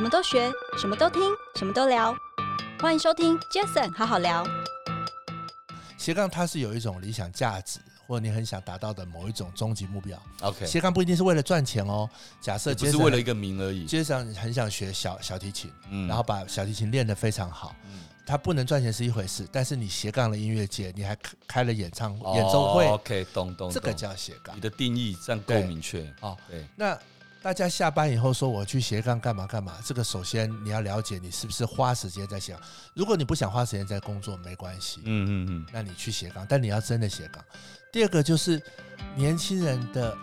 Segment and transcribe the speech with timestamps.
[0.00, 1.20] 什么都学，什么都听，
[1.56, 2.16] 什么都聊。
[2.80, 4.42] 欢迎收听 Jason 好好聊。
[5.98, 10.18] 斜杠它是有一种理想价值，或者你很想达到的某一种终极目标。
[10.40, 12.08] OK，斜杠不一定是为了赚钱哦。
[12.40, 13.86] 假设只是为了一个名而已。
[13.86, 17.76] Jason 很想学小小提琴，嗯，然后把小提琴练得非常好。
[17.84, 21.14] 嗯，他不能赚钱是一回事，但是你斜杠了音乐界，你还
[21.46, 22.86] 开了演唱演奏会。
[22.86, 24.56] OK，懂懂，这个叫斜杠。
[24.56, 26.10] 你的定义这样够明确。
[26.20, 26.98] 哦，对，那。
[27.42, 29.80] 大家下班以后说我去斜杠干嘛干嘛？
[29.82, 32.62] 这个首先你要了解你是不是花时间在斜杠。
[32.94, 35.00] 如果你不想花时间在工作，没关系。
[35.04, 37.42] 嗯嗯嗯，那你去斜杠，但你要真的斜杠。
[37.90, 38.62] 第二个就是
[39.16, 40.14] 年轻人的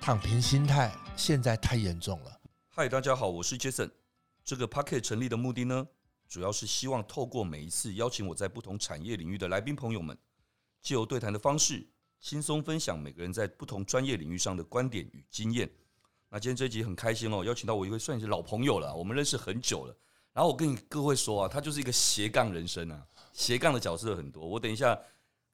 [0.00, 2.40] 躺平心态现在太严重了。
[2.70, 3.90] 嗨，大家好，我是 Jason。
[4.42, 5.86] 这个 Podcast 成立的目的呢，
[6.30, 10.16] 主要是希望透过每一次邀请我在不同产业领域的来宾朋友们，
[10.80, 11.86] 借由对谈的方式，
[12.22, 15.68] 轻松分享每个人在不同专业领域上的观点与经验。
[16.36, 19.96] 那今天这一集很开心哦，邀请到我一位算是老朋友了，我们认识很久了。
[20.34, 24.46] 然后我跟你各位说啊，他就是一个斜杠人生啊，斜杠的角色很多。
[24.46, 24.94] 我等一下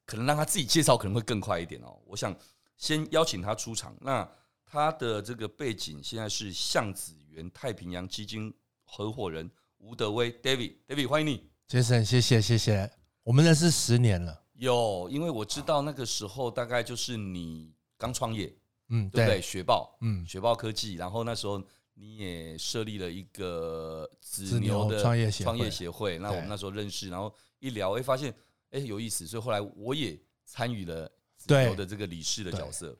[0.05, 1.97] 可能让他自己介绍可能会更快一点哦。
[2.05, 2.35] 我想
[2.75, 3.95] 先邀请他出场。
[4.01, 4.29] 那
[4.65, 12.91] 他的这个背景现在是向子源太平洋基金合伙人吴德威 David，David 欢迎你，Jason，谢谢谢谢。
[13.23, 18.53] 我们认识十年了，有，因为我知道那个时候大概就是你刚创业。
[18.95, 19.41] 嗯，对不对？
[19.41, 21.61] 雪豹，嗯，雪豹科技，然后那时候
[21.95, 28.31] 你也设立了一个子牛的创业创业协会，那我们那时候认识，然后一聊，哎，发现
[28.69, 32.95] 哎有意思，所以后来我也参与了子牛的这个理事的角色。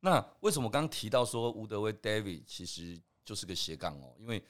[0.00, 4.14] 那为什么刚刚提到说吴德威 David 其实就是个斜杠哦？
[4.18, 4.42] 因为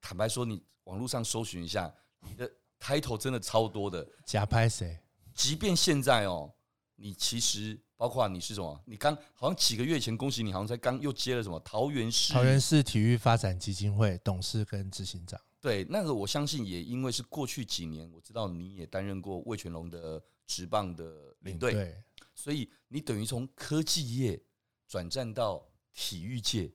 [0.00, 4.04] 坦白说，你网络上搜寻一下，你的 title 真的超多的。
[4.26, 4.98] 假拍谁？
[5.34, 6.52] 即便现在哦，
[6.96, 7.80] 你其实。
[8.02, 8.82] 包括你是什么？
[8.84, 15.40] 你刚好像几个月前，恭喜你，好像才刚又接了什么桃园市桃园市体育发展基金会董事跟执行长。
[15.60, 22.02] 对，那个我相信也因为是过去几年，我知道你也担任过魏全龙的职棒的领队，对，
[22.34, 24.42] 所以你等于从科技业
[24.88, 26.68] 转战到体育界，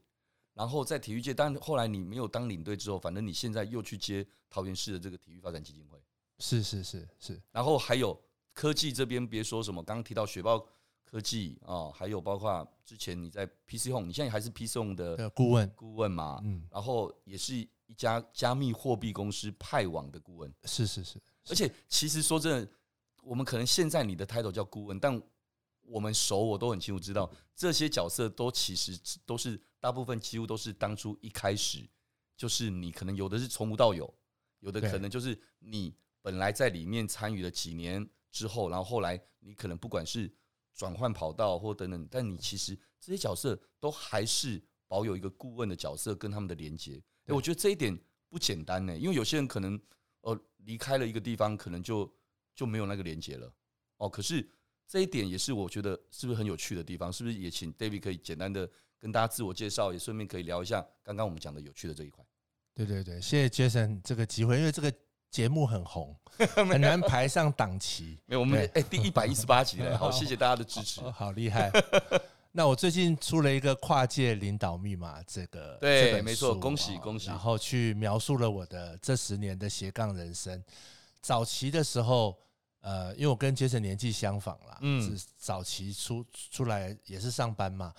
[0.54, 6.00] 然后在体育界，但后来你没有当领队之后，反正你现在又去接桃园市的这个体育发展基金会，
[6.40, 8.18] 是是是是，然后还有
[8.54, 10.66] 科技这边，别说什么，刚刚提到雪豹。
[11.10, 16.42] 科技啊，还有包括之前你在 PC Home，你现在还是 PC Home 的顾问顾问嘛？
[16.44, 20.54] 嗯，然后也是一家加密货币公司派网的顾问。
[20.66, 22.72] 是是是，而且其实说真的，
[23.24, 25.22] 我们可能现在你的 title 叫顾问，但
[25.84, 31.88] 我们熟，我都很清楚知道这些角色都其实都是大部分几乎都是当初一开始
[32.36, 34.14] 就是你可能有的是从无到有，
[34.60, 40.30] 有的可能就是你本来在里面参与了几年之后，然后后来你可能不管是
[40.78, 47.04] 转换跑道或等等，但你其实这些角色都还是保有一个顾问的角色跟他们的连接。
[47.26, 48.00] 哎，我觉得这一点
[48.30, 49.78] 不简单呢，因为有些人可能
[50.22, 52.10] 呃离开了一个地方，可能就
[52.56, 53.52] 就没有那个连接了。
[53.98, 54.48] 哦，可是
[54.88, 57.12] 这一点也是我觉得是不是很有趣的地方？
[57.12, 62.24] 是不是也请 David 可以简单的跟大家自我介绍，也顺便可以聊一下刚刚我们讲的有趣的这一块。
[62.76, 64.94] 对对对，谢谢 Jason 这个机会，因为这个。
[65.30, 66.16] 节目很红，
[66.56, 68.20] 很难排上档期。
[68.26, 71.72] 没有，我们哎、欸，第一百一十八集了， 好，谢谢大家的支持， 好，好厉害。
[72.52, 77.28] 那我最近出了一个跨界领导密码，这个对，没错，恭喜恭喜。
[77.28, 80.64] 然后去描述了我的这十年的斜杠人生。
[81.22, 82.36] 早期的时候，
[82.82, 87.94] 呃，因为我跟杰森年纪相仿啦，嗯，早期出出来也是上班嘛，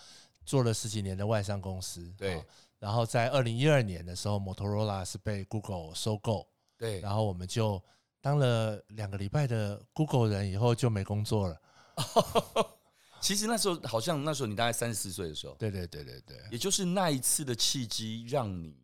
[0.44, 2.42] 做了十几年的外商公司，对。
[2.80, 6.48] 然后在二零一二年的时候，摩托罗拉是被 Google 收购。
[6.78, 7.82] 对，然后我们就
[8.20, 11.60] 当了两个礼拜的 Google 人，以后就没工作了。
[13.20, 18.76] 其实那时候好像那时候你大概三十四岁的时候，对对对对对，也就是那一次的契机让你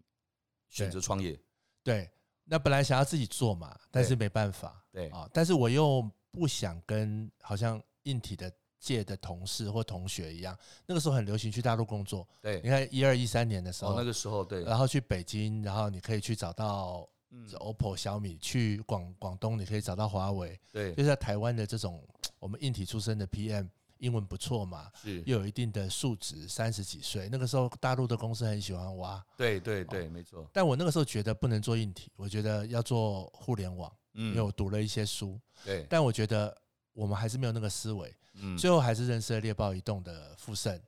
[0.69, 1.39] 选择创业。
[1.85, 2.11] 对，
[2.43, 4.85] 那本来想要自己做嘛，但是没办法。
[4.91, 12.27] 对啊，但是我又不想跟好像硬体的界的同事或同学一样，那个时候很流行去大陆工作。
[12.43, 17.09] 对，你看一二一三年的时候，那个时候对，然后去北京，然后你可以去找到。
[17.35, 20.57] 嗯，OPPO、小米去广广东，你可以找到华为。
[20.71, 22.07] 对，就在台湾的这种
[22.39, 29.21] 我们硬体出身的 PM，英文不错嘛，是又有一定的素质，三十几岁，那个时候大陆的公司很喜欢挖。
[29.37, 30.49] 对对对，没错。
[30.53, 33.93] 但我那个时候觉得不能做硬体，我觉得要做互联网。
[34.15, 35.41] 嗯，因为我读了一些书。
[35.65, 36.57] 对，但我觉得
[36.93, 38.15] 我们还是没有那个思维。
[38.35, 40.81] 嗯，最后还是认识了猎豹移动的傅盛。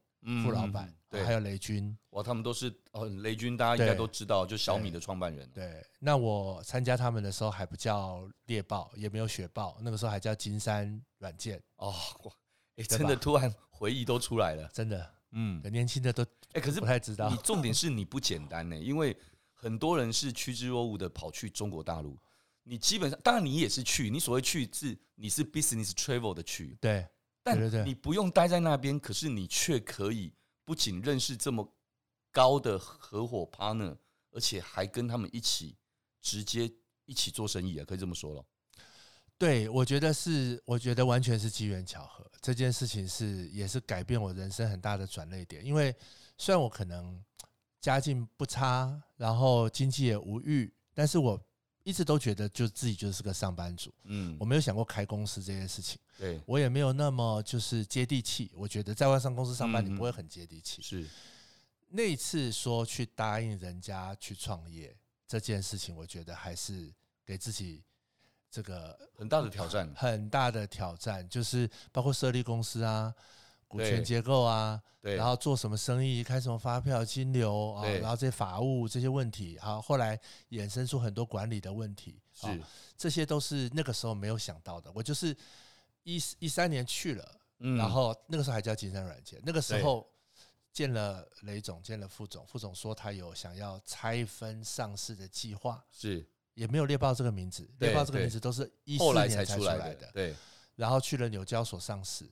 [0.43, 5.49] 傅老板，对，还有雷军，哇，他们都是哦，雷军大家应该都知道，就小米的创办人。
[5.53, 11.63] 对，那我参加他们的时候还不叫猎豹，也没有雪豹，那个时候还叫金山软件。
[11.77, 12.33] 哦，哇，
[12.77, 17.29] 哎，真的突然回忆都出来了，真的，嗯，年轻的都哎，可是不太知道。
[17.29, 19.17] 你重点是你不简单呢，因为
[19.53, 22.19] 很多人是趋之若鹜的跑去中国大陆。
[22.69, 27.07] 你基本上，当然你也是去，你所谓去是你是 business travel 的去，对，
[27.41, 30.33] 但你不用待在那边，可是你却可以
[30.67, 31.67] 不仅认识这么
[32.31, 33.97] 高的合伙 partner，
[34.33, 35.79] 而且还跟他们一起
[36.21, 36.71] 直接
[37.07, 38.45] 一起做生意啊，可以这么说了。
[39.39, 45.65] 对，我觉得是，我觉得完全是机缘巧合，这件事情是也是改变我人生很大的转捩点。
[45.65, 45.95] 因为
[46.37, 47.25] 虽然我可能
[47.81, 51.41] 家境不差，然后经济也无虞，但是我。
[51.87, 58.51] 一直都觉得就自己就是个上班族，嗯，我没有想过开公司这件事情，对，我也没有那么就是接地气。
[58.57, 60.83] 我觉得在外商公司上班，你不会很接地气。
[60.83, 61.07] 是
[61.89, 64.93] 那一次说去答应人家去创业
[65.29, 66.93] 这件事情，我觉得还是
[67.25, 67.85] 给自己
[68.51, 73.15] 这个很大的挑战，很大的挑战，就是包括设立公司啊。
[73.69, 80.19] 股权结构啊，对，然后做什么生意，开什么发票、金流啊，然后这些法务这些问题，好，后来
[80.51, 82.47] 衍生出很多管理的问题，是，
[82.97, 84.91] 这些都是那个时候没有想到的。
[84.95, 85.37] 我就是
[86.05, 90.09] 一一三年去了，然后那个时候还叫金山软件，那个时候
[90.73, 96.25] 见了雷总，见了副总，副总说他有想要拆分上市的计划，是，
[96.55, 100.35] 也没有猎豹这个名字，猎豹这个名字都是一四年才出来的，对，
[100.77, 102.31] 然后去了纽交所上市。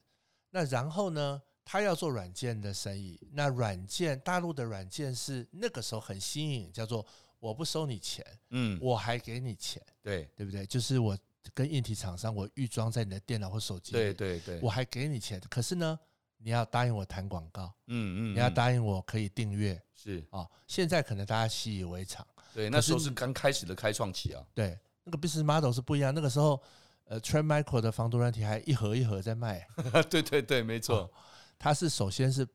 [0.55, 1.43] 那然后呢？
[1.67, 3.19] 他要做软件的生意。
[3.33, 7.05] 那软件大陆的软件是那个时候很新颖，叫做
[7.41, 10.67] 我不收你钱，嗯，我还给你钱，对对不对？
[10.67, 11.17] 就是我
[11.55, 15.41] 跟硬体厂商，我预装在你的电脑或手机里，对对对，我还给你钱。
[15.49, 15.99] 可是呢，
[16.37, 20.47] 你要答应我谈广告，嗯嗯，你要答应我可以订阅，是啊。
[20.69, 24.47] 现在可能大家习以为常，对，那时候是刚开始的开创期啊。
[24.53, 26.15] 对，那个 business model 是不一样。
[26.15, 26.63] 那个时候。
[27.07, 29.67] 呃，Trend Micro 的防毒软体还一盒一盒在卖，
[30.09, 31.11] 对对对，没错。
[31.59, 32.47] 它是首先是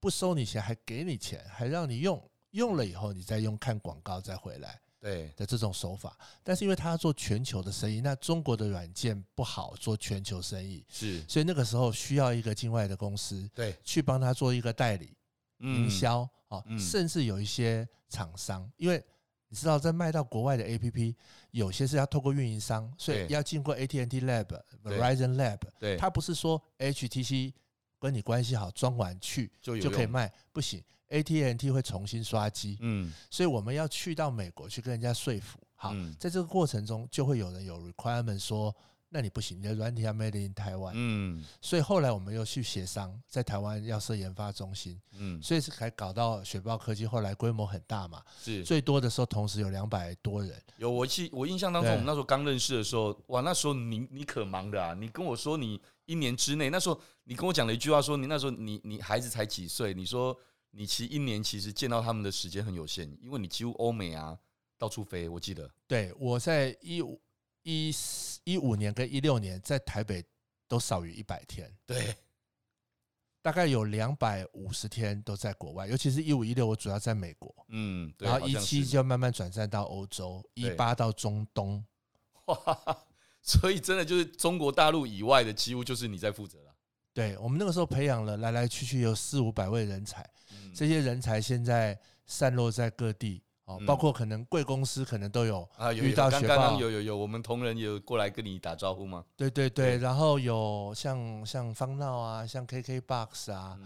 [0.00, 6.18] 不收你钱，还给你钱，还让你用，用了以后你再用看广告再回来，对的这种手法。
[6.42, 15.16] 但是因为他要做全球的生意，那中国的软件不好做全球生意，是，所以那个时候需要一个境外的公司，对，去帮他做一个代理、
[15.58, 19.02] 营销啊，甚至有一些厂商，因为。
[19.52, 21.14] 你知道，在卖到国外的 APP，
[21.50, 24.46] 有些是要透过运营商，所以要经过 AT&T Lab、
[24.82, 25.58] Verizon Lab。
[25.78, 27.52] 对，它不是说 HTC
[28.00, 32.78] 跟你关系好，装完去就就可以卖，不行，AT&T 会重新刷机。
[32.80, 35.58] 嗯，所以我们要去到美国去跟人家说服。
[35.74, 38.74] 好，在这个过程中，就会有人有 requirement 说。
[39.14, 50.58] 那你不行，你的软体要 made in 台湾，嗯，所以后来我们又去协商，在台湾要设研发中心，嗯，所以是才搞到雪豹科技，后来规模很大嘛，是最多的时候同时有两百多人。
[50.78, 60.34] 有我记我印象当中，我们那时候刚认识的时候，哇，那时候你你可忙的啊，你跟我说你一年之内，那时候你跟我讲了一句话，说你那时候你你孩子才几岁，你说
[60.70, 64.38] 你其实一年其实见到他们的时间很有限，因为你几乎欧美啊
[64.78, 65.70] 到处飞，我记得。
[65.86, 67.20] 对，我在一五。
[67.64, 67.94] 一
[68.44, 70.24] 一五年跟一六年在台北
[70.66, 72.16] 都少于一百天，对，
[73.40, 81.84] 大概有两百五十天都在国外，尤其是一五一六，我主要在美国，嗯，然后一七就慢慢转战到欧洲，一八到中东，
[82.46, 83.04] 哇，
[83.42, 86.74] 所以真的就是中国大陆以外的几乎就是你在负责了。
[87.12, 90.28] 对，我们那个时候培养了来来去去有四五百位人才，
[90.74, 93.42] 这些人才现在散落在各地。
[93.76, 99.24] 哦，包括可能贵公司可能都有啊，遇到雪豹，有有有，我们同仁有过来跟你打招呼吗？
[99.36, 103.78] 对对对，然后有像像方闹啊，像 KKBOX 啊，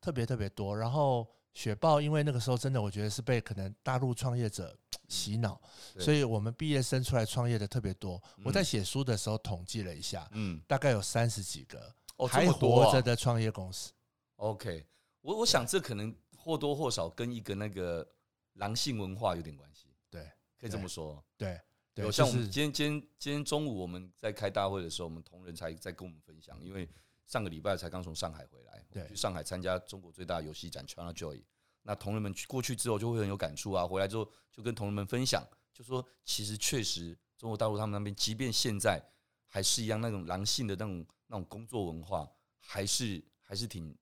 [0.00, 0.76] 特别特别多。
[0.76, 4.76] 然后雪豹，因为那个时候真的，我觉得是被可能大陆创业者
[5.08, 5.60] 洗脑，
[5.98, 8.22] 所以我们毕业生出来创业的特别多。
[8.44, 11.94] 我在写书的时候统计了一下，嗯，大概有三十几个
[12.28, 13.92] 还活着的创业公司。
[14.36, 14.86] OK，
[15.20, 18.06] 我我想这可能或多或少跟一个那个。
[18.54, 21.24] 狼性文化有点关系，对，可以这么说。
[21.36, 21.60] 对，
[21.94, 26.88] 对，有像我们今天、今天、今天中午我们在开大会的时候，我们同仁才在跟我们分享，因为
[27.26, 31.42] 上个礼拜才刚从上海回来，对，去上海参加中国最大游戏展 CHINAJOY。
[31.82, 35.42] 那同仁们去过去之后就会很有感触啊，回来之后就跟同仁们分享，
[35.72, 39.02] 就说其实确实中国大陆他们那边，即便现在
[39.48, 43.96] 还是一样那种狼性的那种那种工作文化，还是还是挺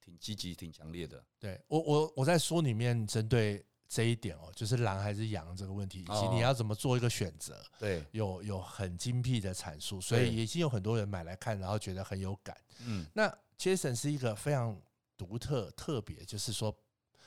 [0.00, 1.24] 挺积极、挺强烈的。
[1.40, 3.64] 对我，我我在书里面针对。
[3.88, 12.56] 这一点哦，就是狼还是羊这个问题，以及你要怎么做一个选择，对，有有很精辟的阐述，所以已经有很多人买来看，然后觉得很有感。
[12.84, 14.76] 嗯，那 Jason 是一个非常
[15.16, 16.76] 独特、特别，就是说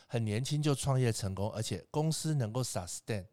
[0.06, 3.25] 很年轻就创业成功，而且公司能够 sustain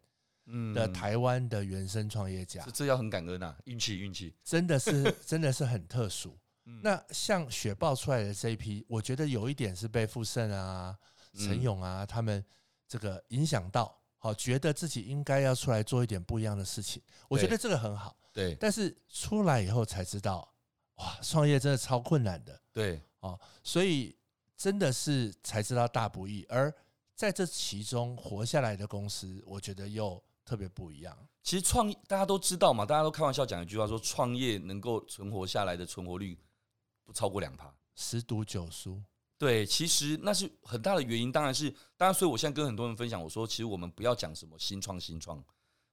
[0.73, 6.37] 的台湾的原生创业家，这要很感恩啊，运气运气，真的是真的是很特殊。
[6.81, 10.97] 那像雪豹出来的这一批，我觉得有一点是被富盛啊、
[11.33, 12.41] 陈勇啊他们。
[12.87, 17.01] 这个影响到好，觉得自己应该要出来做一点不一样的事情。
[17.27, 18.17] 我觉得这个很好。
[18.33, 20.47] 对，但是出来以后才知道，
[20.95, 22.61] 哇，创业真的超困难的。
[22.71, 24.15] 对，哦，所以
[24.55, 26.45] 真的是才知道大不易。
[26.49, 26.73] 而
[27.15, 31.17] 在这其中活下来的公司，我觉得又特别不一样。
[31.43, 36.37] 其实创业大家都知道嘛，大家都开玩笑讲一句话说，创业能够存活下来的存活率
[37.03, 39.01] 不超过两趴，十赌九输。
[39.37, 45.43] 对，其实那是很大的原因，当然是当然，所以我现在跟很多人分享，我说其实我们不要讲什么新创新创，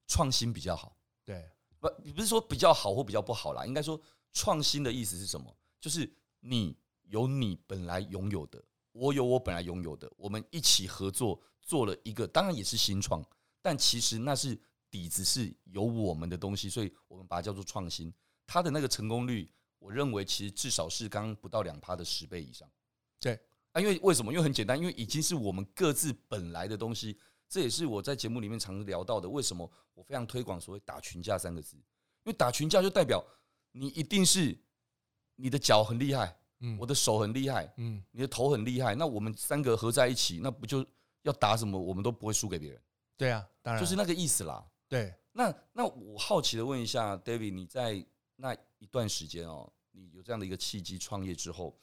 [0.06, 0.96] 创新比较好。
[1.24, 1.50] 对。
[1.78, 4.00] 不，不是说比较好或比较不好啦，应该说
[4.32, 5.54] 创新的意思是什么？
[5.78, 6.10] 就是
[6.40, 13.22] 你有你本来拥有的，我有我本来拥有的，我们一起合作做了一个，当然也是新创，
[13.60, 14.58] 但其实那是
[14.90, 18.10] 底子是有我们的东西，所以我们把它叫做创新。
[18.46, 22.66] 它的那个成功率，我认为其实至少是刚刚不到两趴的十倍以上。
[23.24, 23.40] 对
[23.72, 24.30] 啊，因为为什么？
[24.30, 27.18] 因为很简单，因为已经是我们各自本来的东西。
[27.48, 29.28] 这也是我在节目里面常聊到的。
[29.28, 31.76] 为什么我非常推广所谓“打群架”三个字？
[31.76, 31.82] 因
[32.24, 33.24] 为打群架就代表
[33.72, 34.56] 你一定是
[35.36, 38.94] 你的脚很厉害，嗯，我的手很厉害，嗯，你的头很厉害。
[38.94, 40.84] 那我们三个合在一起，那不就
[41.22, 41.78] 要打什么？
[41.78, 42.82] 我们都不会输给别人。
[43.16, 44.66] 对啊，当然就是那个意思啦。
[44.88, 48.04] 对，那那我好奇的问一下，David，你在
[48.36, 51.78] 那一段时间哦，你有这样的一个契机创业之后，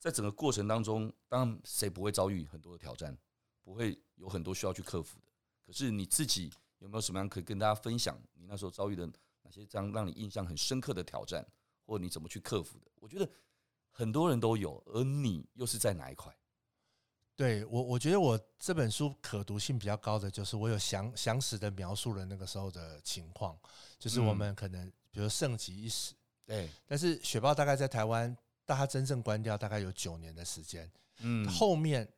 [0.00, 3.16] 在整个过程当中，当然谁不会遭遇很多的挑战？
[3.62, 5.30] 不会有很多需要去克服的，
[5.64, 8.18] 可是你自己有没有什么样可以跟大家分享？
[8.32, 9.06] 你那时候遭遇的
[9.42, 11.46] 哪些这样让你印象很深刻的挑战，
[11.84, 12.90] 或你怎么去克服的？
[12.96, 13.30] 我觉得
[13.90, 16.34] 很多人都有，而你又是在哪一块？
[17.36, 23.58] 对我，我觉得我这本书可读性比较高的，就是我有详详实的描述了那个时候的情况，
[23.98, 26.14] 就是我们可能比如盛极一时，
[26.44, 28.36] 对，但是雪豹大概在台湾，
[28.70, 32.08] 到它真正关掉大概有九年的时间，嗯，后面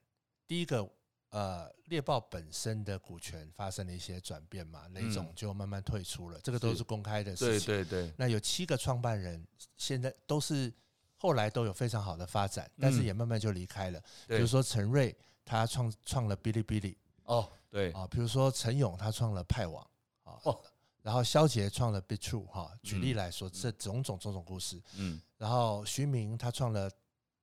[0.47, 0.89] 第一个。
[1.33, 7.67] 呃，猎豹本身的股权发生了一些转变嘛，雷总就慢慢退出了，这个都是公开的事情。
[7.69, 8.13] 对对对。
[8.19, 9.43] 那有七个创办人，
[9.79, 10.71] 现在都是
[11.17, 13.99] 后来都有非常好的发展，但是也慢慢就离开了。
[14.29, 16.99] 比如说陈瑞，他创创了哔哩哔哩。
[17.25, 18.07] 哦，对啊。
[18.11, 19.83] 比如说陈勇，他创了派网
[20.25, 20.37] 啊。
[20.43, 20.61] 哦。
[21.03, 22.73] 然后肖杰创了 BitTrue 哈。
[22.83, 24.81] 举例来说，这种种种种故事。
[24.97, 25.21] 嗯。
[25.37, 26.91] 然后徐明他创了。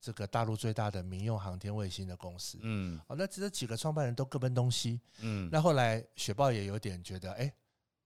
[0.01, 7.54] 这个大陆最大的民用航天卫星的公司，嗯，哦，那这几个创办人都各奔东西，嗯，那后来雪豹也有点觉得，哎，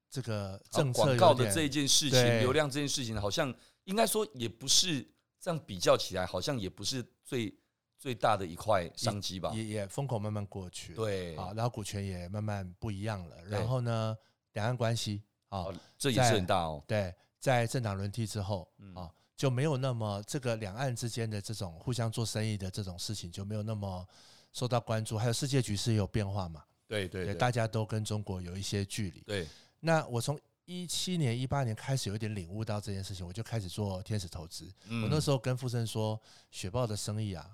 [0.09, 5.07] 这个政策广告的这一件事情，流量这件事情，好像应该说也不是
[5.39, 7.55] 这样比较起来，好像也不是最
[7.99, 14.17] 最大的一块商机吧，也也风口慢慢过去，对，啊，然后股权也慢慢不一样了，然后呢，
[14.53, 15.21] 两岸关系
[15.57, 15.67] 啊，
[15.97, 19.11] 这也是很大哦，对，在政党轮替之后啊。
[19.35, 24.07] 就没有那么这个两岸之间的这种互相做生意的这种事情就没有那么
[24.53, 26.63] 受到关注，还有世界局势也有变化嘛？
[26.87, 29.21] 对对，对，大家都跟中国有一些距离。
[29.21, 29.47] 对，
[29.79, 34.71] 那我从一七年、一八年开始有点领悟到这件事情，我就开始做天使投资。
[34.87, 36.17] 我那时候跟富盛说，
[36.51, 37.49] 雪豹的生意啊，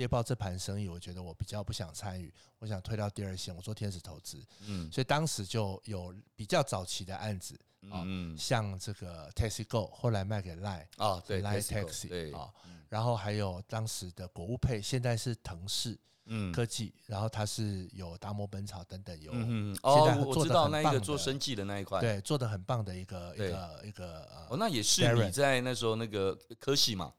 [0.00, 4.42] 猎豹这盘生意，我觉得我比较不想参与，我想退到第二线，我做天使投资。
[4.66, 7.54] 嗯，所以当时就有比较早期的案子。
[7.82, 12.50] 嗯，像这个 Taxi Go 后来卖给 Line 啊，对 Line Taxi 对啊，
[12.88, 27.12] 然后还有当时的国物配，现在是腾势嗯科技，然后它是有达摩本草等等有，嗯哦，我知道那一个做生技的那一块，对，做的很棒的一个一个一个哦，那也是你在那时候那个科系嘛，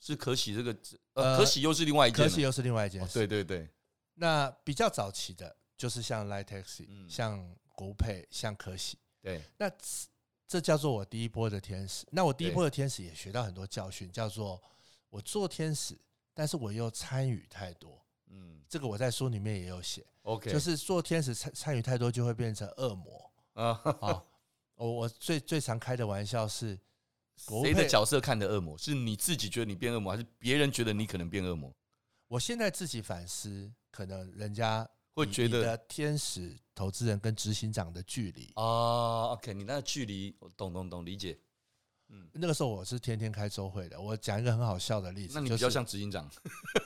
[0.00, 0.76] 是可喜这个
[1.14, 3.68] 呃可喜又是另外一件，可喜又是另外一件，对对对，
[4.14, 8.98] 那比较早期的就是像 Line Taxi，像国物配，像可喜。
[9.20, 9.70] 对，那
[10.46, 12.06] 这叫做我第一波的天使。
[12.10, 14.62] 那我第一波的天使也学到很多教训，叫做
[15.10, 15.98] 我做天使，
[16.32, 18.00] 但是我又参与太多。
[18.28, 20.06] 嗯，这个我在书里面也有写。
[20.22, 23.74] OK，就是做天使参参与太多就会变成恶魔啊。
[23.74, 24.26] 好，
[24.76, 26.78] 我我最最常开的玩笑是，
[27.38, 28.76] 谁的角色看的恶魔？
[28.76, 31.72] 是你自己觉得你变恶魔，还是别人觉得你可能变恶魔？
[32.26, 34.86] 我现在自己反思，可能人家。
[35.14, 41.36] 会觉得天使投资人跟执行长的距离啊，OK，你那个距离我懂懂懂理解。
[42.10, 44.00] 嗯，那个时候我是天天开周会的。
[44.00, 46.30] 我讲一个很好笑的例子，那你比较像执行长。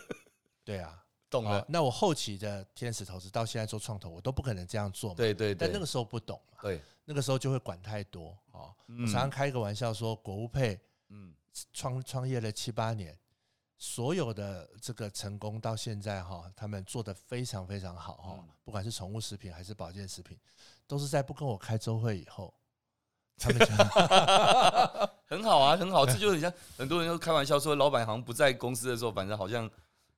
[0.65, 1.65] 对啊，懂了。
[1.69, 5.17] 那我后期的天使投资到现在做创投，我都不可能这样做嘛。
[5.17, 5.55] 对对对。
[5.55, 6.59] 但那个时候不懂嘛。
[6.61, 6.81] 对。
[7.07, 8.73] 那个时候就会管太多哦。
[8.87, 11.35] 我常常开一个玩笑说，国务配，嗯，
[11.73, 13.19] 创创业了七八年。
[13.79, 20.39] 所有的这个成功到现在哈，他们做的非常非常好哈，不管是宠物食品还是保健食品，
[20.87, 22.55] 都是在不跟我开周会以后，
[23.37, 23.67] 他们就
[25.27, 26.07] 很好啊，很好。
[26.07, 29.69] 这就很像很多人都开玩笑说，老板好像不在公司的时候，反正好像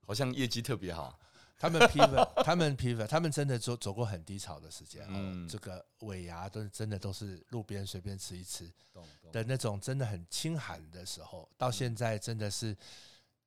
[0.07, 1.19] 好像业绩特别好。
[1.57, 5.07] 他们 pivot， 他们 pivot，他们真的走走过很低潮的时间。
[5.09, 8.71] 嗯，这个尾牙都真的都是路边随便吃一吃
[9.33, 11.49] 的那种，真的很清寒的时候。
[11.57, 12.77] 到现在真的是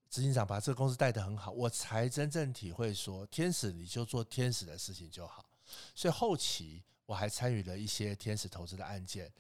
[0.09, 5.45] 执行长把这个公司带得很好，我才真正体会说，天使你就做天使的事情就好。
[5.93, 9.31] 所以后期我还参与了一些天使投资的案件。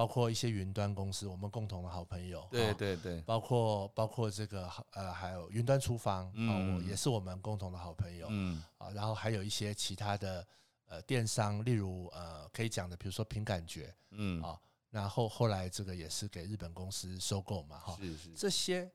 [0.00, 10.48] 包括一些云端公司，我们共同的好朋友，对对对，包括包括这个呃，还有云端厨房，嗯，也是我们共同的好朋友，嗯，啊，然后还有一些其他的
[10.86, 18.90] 呃电商，例如呃可以讲的，比如说凭感觉，嗯，啊，然后后来这个也是给日本公司收购嘛，哈，是是，这些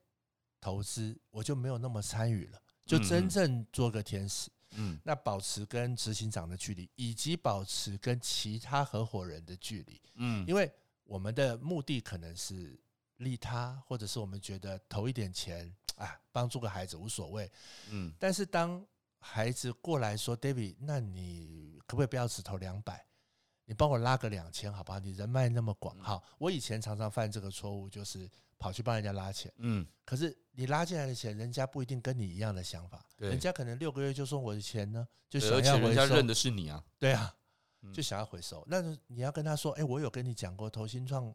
[0.60, 10.68] 投资我就没有那么参与了，就真正做个天使，嗯，那保持跟执行长的距离，以及保持跟其他合伙人的距离，嗯，因为。
[11.06, 12.78] 我们的目的可能是
[13.18, 17.50] 利他，或者是我们觉得投一点钱啊，帮助个孩子无所谓。
[17.90, 18.86] 嗯，但是当
[19.20, 23.06] 孩子过来说，David，那你可不可以不要只投两百？
[23.66, 25.00] 你帮我拉个两千，好不好？
[25.00, 26.24] 你人脉那么广，好。
[26.38, 29.52] 我以前常常犯这个错误，就是跑去帮人家拉钱。
[29.58, 33.04] 嗯，可是你拉进来的钱，人家不一定跟你一样的想法。
[33.18, 35.70] 对，人家可能六个月就送我的钱呢，就想要回收。
[35.70, 36.84] 而且人家认的是你啊。
[37.00, 37.36] 对啊。
[37.94, 41.34] 就想要回收，那你要跟他说，哎，我有跟你讲过，投新创，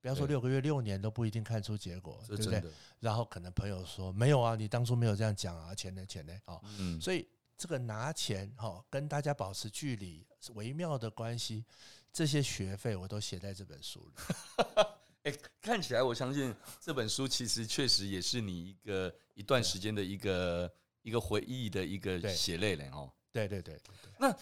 [0.00, 2.62] 不要说六个月、六年都不一定看出结果，对不对？
[3.00, 6.60] 然后可能朋友说，没有啊，你当初没有这样讲啊，钱呢，钱呢，哦，
[7.00, 11.64] 所以这个拿钱哈，跟大家保持距离，微妙的关系，
[12.12, 14.34] 这些学费我都写在这本书里。
[15.24, 23.10] 哎，看起来我相信这本书其实确实也是你一个一段时间的一个一个回忆的一个血泪嘞哦。
[23.32, 23.80] 对对对，
[24.18, 24.36] 那。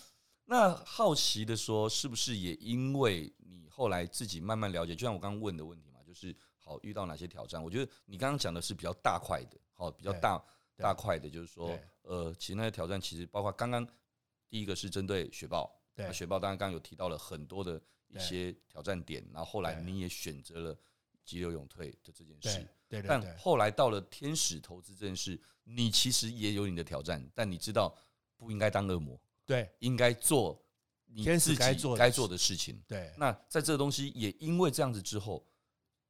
[0.50, 7.62] 那好奇的说，是不是也因为你后来自己慢慢了解，就像我刚刚问的问题嘛，就是好遇到哪些挑战？
[7.62, 10.44] 我觉得你刚刚讲的是比较大块的，好比较大
[10.76, 13.86] 大块的，就是说，呃，其实那些挑战其实包括刚刚
[14.48, 20.76] 第一个是针对雪豹，对，雪豹当然刚刚有提到了很多的一些挑战点，然后后来你也选择了
[21.24, 27.96] 急流勇退的这件事，对，但后来到了天使投资这件事，你其实也有你的挑战，但你知道
[28.36, 29.16] 不应该当恶魔。
[29.50, 30.64] 对，应该做
[31.06, 32.80] 你自己该做该做的事情。
[32.86, 35.44] 对，那在这个东西也因为这样子之后，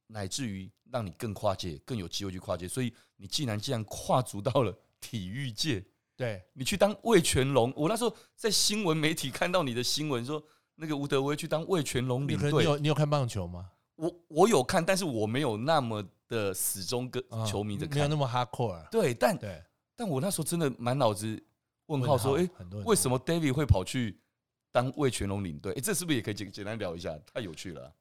[0.05, 2.67] 乃至于让你更跨界，更有机会去跨界。
[2.67, 5.83] 所以你既然既然跨足到了体育界，
[6.15, 7.73] 对，你去当魏全龙。
[7.75, 10.43] 我那时候在新闻媒体看到你的新闻，说
[10.75, 12.51] 那个吴德威去当魏全龙领队。
[12.51, 13.71] 你有你有看棒球吗？
[13.95, 18.87] 我我有看，但是我没有那么的死忠跟球迷的看，没有那么 hardcore。
[18.91, 19.63] 对，但对，
[19.95, 21.43] 但我那时候真的满脑子。
[21.91, 22.49] 问号说：“哎，
[22.85, 24.17] 为什么 David 会跑去
[24.71, 25.73] 当魏全龙领队？
[25.73, 27.17] 哎，这是不是也可以简简单聊一下？
[27.33, 27.93] 太有趣了啊。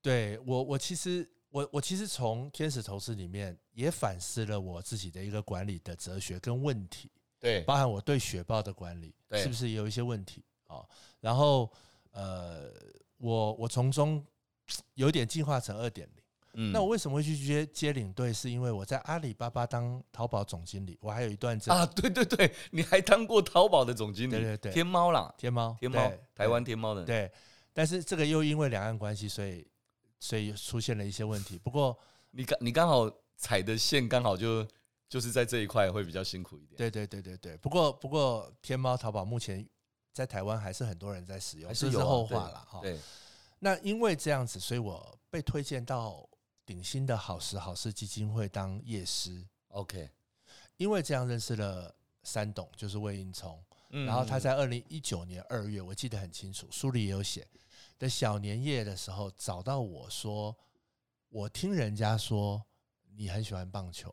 [0.00, 7.10] 对我，我其实我我其实从天使投资里面也反思了我自己的一个管理的哲学跟问题。
[7.38, 10.84] 对，包含我对雪豹的管理，是不是也有一些问题啊？
[11.20, 11.70] 然后
[12.12, 12.72] 呃，
[13.18, 14.24] 我我从中
[14.94, 16.24] 有点进化成二点零。”
[16.58, 18.32] 嗯，那我为什么会去接接领队？
[18.32, 27.30] 是因为我在阿里巴巴当淘宝总经理，我还有一段啊，对对对，你还当过淘宝的总经理，对对对，天猫啦，天猫，天猫，台湾天猫的，对。
[27.74, 29.66] 但是这个又因为两岸关系，所以
[30.18, 31.58] 所以出现了一些问题。
[31.58, 31.94] 不过
[32.30, 34.66] 你刚你刚好踩的线刚好就
[35.10, 36.78] 就是在这一块会比较辛苦一点。
[36.78, 37.56] 对对对对对。
[37.58, 39.62] 不过不过天猫淘宝目前
[40.14, 42.80] 在台湾还是很多人在使用，还是有后话了哈。
[42.80, 42.98] 对。
[43.58, 46.26] 那因为这样子，所以我被推荐到。
[46.66, 50.10] 鼎新的好时好事基金会当夜师，OK，
[50.76, 53.56] 因为这样认识了三董，就是魏应聪，
[53.88, 57.46] 然后他在二零一九年二月，我记得很清楚，书里也有写。
[58.00, 60.54] 的小年夜的时候找到我说，
[61.28, 62.60] 我听人家说
[63.14, 64.12] 你很喜欢棒球，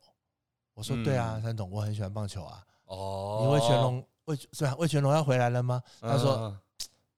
[0.75, 4.75] 我说对啊，三董我很喜欢棒球啊，哦，你魏全龙魏是吧？
[4.75, 5.81] 魏全龙要回来了吗？
[5.99, 6.55] 他说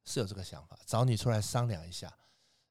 [0.06, 2.12] 是有这个想法，找你出来商量一下，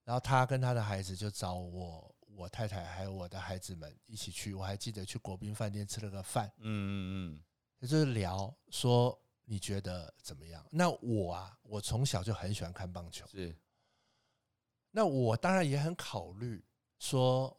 [0.02, 2.10] 然后他跟他的孩子就找我。
[2.36, 7.40] 我太太还有我的孩子们一起去，我还记得去国宾饭店吃了个饭，嗯嗯
[7.80, 10.66] 嗯，就是聊说你觉得怎么样？
[10.70, 13.56] 那我啊，我从小就很喜欢看棒球，是，
[14.90, 16.64] 那我当然也很考虑
[16.98, 17.56] 说。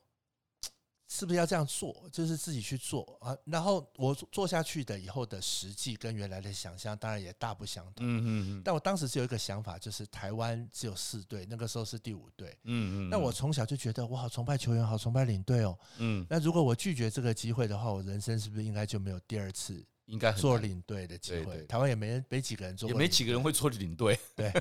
[1.07, 2.07] 是不是要这样做？
[2.11, 3.37] 就是自己去做啊。
[3.45, 8.05] 然后我做下去的以后的实际跟原来的想象当然也大不相同。
[8.05, 8.61] 嗯嗯嗯。
[8.65, 12.49] 但我当时只有一个想法，就是台湾只有四队，那个时候是第五队。
[12.63, 13.09] 嗯嗯。
[13.09, 15.77] 那我从小就觉得我好崇拜球员，好崇拜领队哦。
[15.97, 16.25] 嗯。
[16.29, 21.63] 那如果我拒绝这个机会的话，我人生是不是应该就没有第二次应该做领队的机会？
[21.65, 24.19] 台湾也没人，没几个人做，也没几个人会做领队。
[24.35, 24.51] 对。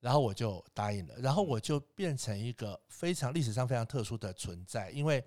[0.00, 5.24] 然后我就答应了，然后我就变成一个非常历史上非常特殊的存在，因为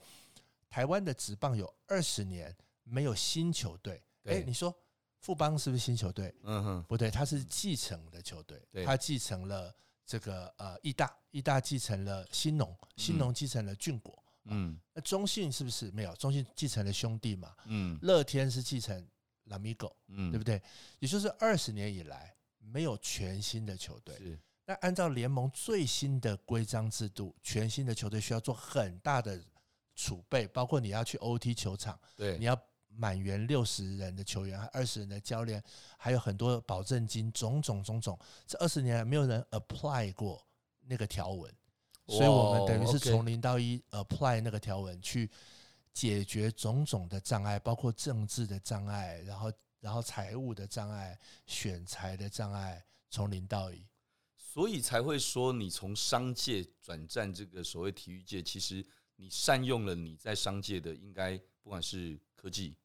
[0.70, 4.02] 台湾的职棒有二十年没有新球队。
[4.24, 4.74] 哎，你说
[5.20, 6.34] 富邦是不是新球队？
[6.44, 16.16] 嗯哼，不对，他是继承的球队，对他继承了这个呃义大，义大继承了新农，新农继承了俊国，嗯，那中信是不是没有？
[16.16, 19.06] 中信继承了兄弟嘛，嗯，乐天是继承
[19.48, 20.62] Lamigo，嗯，对不对？
[21.00, 24.16] 也就是二十年以来没有全新的球队。
[24.18, 24.40] 是，
[24.72, 29.38] 那按照联盟最新的规章制度，全新的球队需要做很大的
[29.98, 32.58] 储备，包括你要去 OT 球场，对，你要。
[32.94, 35.64] 满员六十人的球员，还二十人的教练，
[35.98, 38.20] 还有很多保证金，种种种种。
[38.46, 40.46] 这二十年来没有人 apply 过
[40.82, 41.50] 那个条文，
[42.08, 45.32] 所以我们等于是从零到一 apply 那个条文去
[45.94, 53.88] 解决种种的障碍，包括政治的障碍，然后然后财务的障碍，选材的障碍，从零到一，
[54.52, 58.86] 所以才会说你从商界转战这个所谓体育界，其实
[59.16, 62.76] 你善用了你在商界的应该不管是科技。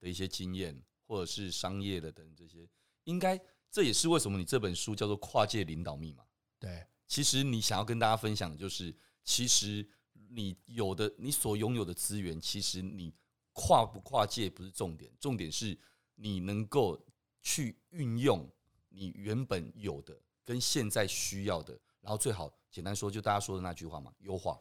[0.00, 2.68] 的一些经验，或者是商业的等这些，
[3.02, 3.36] 应该
[3.68, 6.22] 这也是为什么你这本书叫做《跨界领导密码》。
[6.60, 9.84] 对，其实你想要跟大家分享的就是，其实
[10.28, 13.12] 你有的你所拥有的资源，其实你
[13.52, 15.76] 跨不跨界不是重点，重点是
[16.14, 17.04] 你能够
[17.42, 18.48] 去运用
[18.88, 20.16] 你原本有的
[20.48, 24.58] 跟现在需要的，然后最好简单说，就大家说的那句话嘛，优化。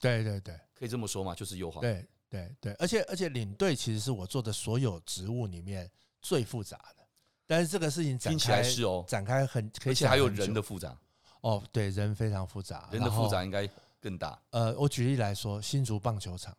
[0.00, 1.82] 对对对，可以这么说嘛，就是优化。
[1.82, 2.08] 对。
[2.32, 5.90] 对对，而且而且领队其实是我做的所有职务里面
[6.22, 7.06] 最复杂的，
[7.46, 10.98] 但是这个事情展开听起来是哦，展开很，而且还有人的复杂
[11.42, 13.68] 哦，对，人非常复杂，人的复杂应该
[14.00, 14.42] 更大。
[14.48, 16.56] 呃，我举例来说，新竹棒球场，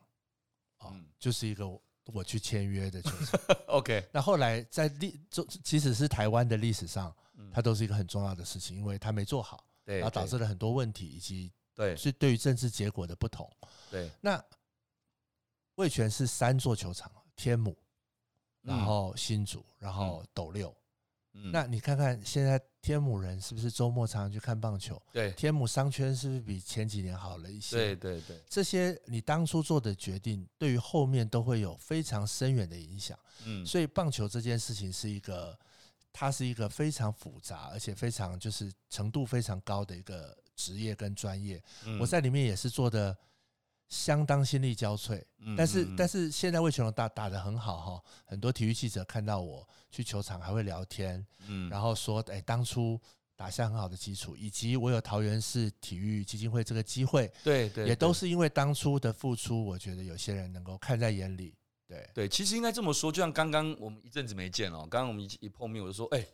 [0.78, 1.68] 哦，就是一个
[2.06, 3.40] 我去签约的球场。
[3.66, 7.12] OK，那后来在历，就其实是台湾的历史上，
[7.52, 13.50] 它都是一个很重要的事情，因为它没做好，对，然后导致了很多问题，以及对，是对于政治结果的不同。
[13.90, 14.44] 对，那。
[15.78, 17.76] 味全是三座球场，天母，
[18.62, 20.72] 然后新竹，然后斗六。
[21.34, 25.02] 嗯，那你看看现在天母人是不是周末常常去看棒球？
[25.12, 27.76] 对，天母商圈是不是比前几年好了一些？
[27.76, 33.18] 对对对，这些你当初做的决定，对于后面都会有非常深远的影响。
[33.44, 35.58] 嗯，所以棒球这件事情是一个，
[36.14, 41.62] 它是一个非常复杂，而且非常就是程度非常高的一个职业跟专业。
[42.00, 43.18] 我在里面也是做的。
[43.90, 45.22] 相当心力交瘁，
[45.56, 51.24] 但是但是现在为全龙打打的很好哈，很多体育记者看到我去球场还会聊天，
[51.70, 53.00] 然后说哎，当初
[53.36, 61.54] 打下很好的基础，以及我有桃园市体育基金会这个机会，对对，也都是因为当初的付出，我觉得有些人能够看在眼里，
[61.88, 66.26] 对对，其实应该这么说，就像刚刚我们一阵子没见哦，刚刚我们一一碰面，我就说，哎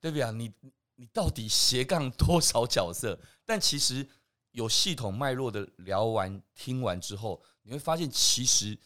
[0.00, 0.52] ，David 啊，你
[0.96, 3.18] 你到底斜杠多少角色？
[3.44, 4.08] 但其实。
[4.52, 8.76] 有系统脉络的聊完听完之后，你会发现其实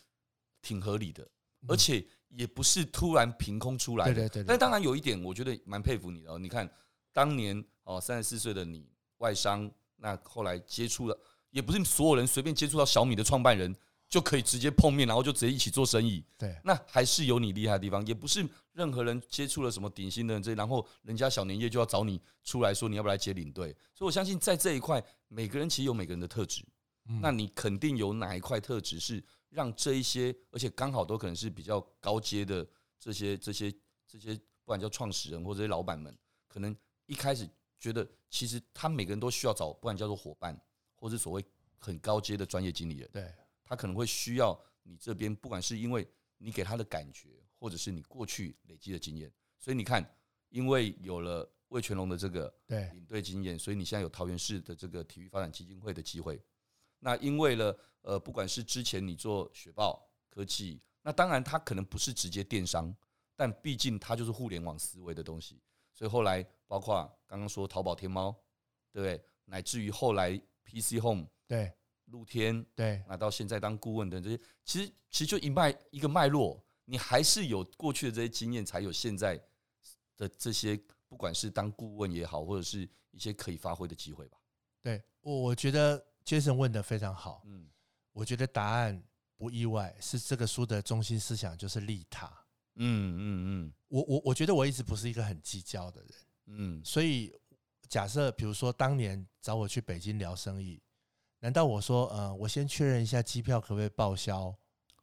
[0.60, 1.26] 挺合理的，
[1.66, 4.12] 而且也不是突然凭空出来的。
[4.12, 4.44] 对对对。
[4.46, 6.38] 但当然有一点，我觉得蛮佩服你的。
[6.38, 6.70] 你看
[7.14, 8.86] 当年哦，三十四岁的你
[9.20, 13.74] 外商，那后来接触了，也不是所有人随便接触到小米的创办人
[14.14, 16.24] 就可以直接碰面，然后就直接一起做生意。
[16.38, 16.56] 对。
[16.62, 23.74] 那还是有你厉害的地方，也不是任何人接触了什么顶薪的人，这然后人家小年夜就要找你出来说你要不要来接领队。
[23.92, 25.04] 所以我相信在这一块。
[25.26, 26.64] 每个人其实有每个人的特质，
[27.20, 32.64] 那你肯定有哪一块特质是让这一些，而且刚好都可能是比较高阶的
[33.00, 33.68] 这些这些
[34.06, 37.50] 这些，不管叫创始人或者这些老板们，可能一开始
[37.80, 40.56] 觉得其实他每个人都需要找，不管叫做伙伴，
[40.94, 41.44] 或者所谓
[41.78, 46.06] 很高阶的专业经理人，对，他可能会需要你这边，不管是因为
[46.38, 50.08] 你给他的感觉，或者是你过去累积的经验，所以你看，
[50.50, 51.50] 因为有了。
[51.68, 52.54] 魏全龙的这个
[52.92, 56.40] 领队经验，所以你现在有桃园市的这个体育发展基金会的机会。
[57.00, 62.94] 那因为了，呃，不管是之前你做雪豹科技，那当然它可能不是直接电商，
[63.34, 65.60] 但毕竟它就是互联网思维的东西。
[65.92, 68.30] 所以后来包括刚刚说淘宝、天猫，
[68.92, 69.24] 对不对？
[69.46, 71.72] 乃至于后来 PC Home，对，
[72.14, 79.36] 露天，对，那到现在当顾问的这些，其实其实就一脉一个脉络，你还是有过去的这些经验，才有现在
[80.16, 80.80] 的这些。
[81.06, 84.36] 不管是当顾问也好，或者是一些可以发挥的机会吧。
[84.82, 87.42] 对，我我觉得 Jason 问的非常好。
[87.44, 87.70] 嗯，
[88.12, 89.00] 我觉得答案
[89.36, 92.26] 不意外，是这个书的中心思想就是利他。
[92.74, 96.10] 嗯嗯嗯，我我我觉得我一直不是一个很计较的人。
[96.46, 97.32] 嗯，所以
[97.88, 100.82] 假设比如说当年找我去北京聊生意，
[101.44, 104.54] 难道我说呃，我先确认一下机票可不可以报销，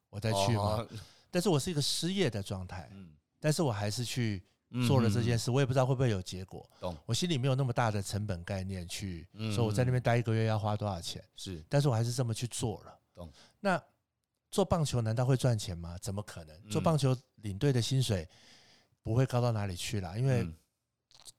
[0.10, 0.64] 我再去吗？
[0.64, 0.88] 哦，
[1.30, 2.90] 但是我是一个失业的状态。
[2.94, 4.44] 嗯，但是我还是去。
[4.88, 6.66] 做了这件事，我也不知道会不会有结果。
[6.80, 11.22] 懂，我心里没有那么大的成本概念去说我在那边待一个月要花多少钱。
[11.36, 13.00] 是，但是我还是这么去做了。
[13.14, 13.30] 懂。
[13.60, 13.84] 那
[14.50, 15.98] 做棒球难道会赚钱吗？
[16.02, 16.58] 怎么可能？
[16.70, 18.26] 做棒球领队的薪水
[19.04, 20.48] 不会高到哪里去了，因为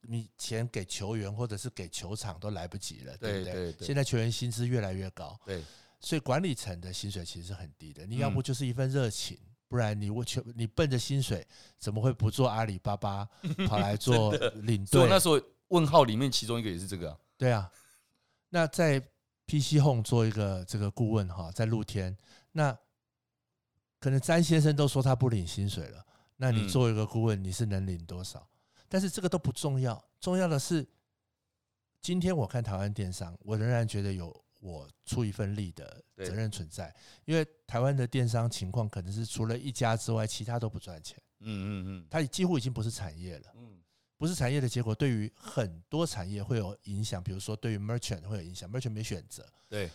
[0.01, 3.53] 你钱给球员或者是给球场都来不及了，对不对？
[3.53, 5.63] 对对对，现在球员薪资越来越高，对，
[6.01, 8.07] 所以管理层的薪水其实是很低的。
[8.07, 11.47] 你要不就是一份热情，不然你我求你奔着薪水，
[11.79, 13.29] 怎么会不做阿里巴巴
[13.69, 15.07] 跑来做 领队？
[15.09, 17.71] 那时候问号里面其中一个也是这个啊，对啊。
[18.51, 19.01] 那在
[19.47, 22.17] PC Home 做一个这个顾问哈，在露天，
[22.53, 22.77] 那
[23.99, 26.05] 可能詹先生都说他不领薪水了，
[26.37, 28.47] 那你做一个顾问，你是能领多少？
[28.93, 30.87] 但是这个都不重要，重要的是，
[32.03, 36.95] 今天我看台湾电商，我仍然觉得有我出一份力的责任存在。
[37.25, 41.17] 因为台湾的电商情况可能是除了一家之外，其他都不赚钱。
[41.41, 43.47] 嗯嗯嗯，它几乎已经不是产业了。
[43.55, 43.81] 嗯，
[44.19, 47.23] 不是产业的结果，对于很多产业会有影响。
[47.23, 49.51] 比如说，对于 merchant 会有影响，merchant 没选择。
[49.71, 49.89] 对。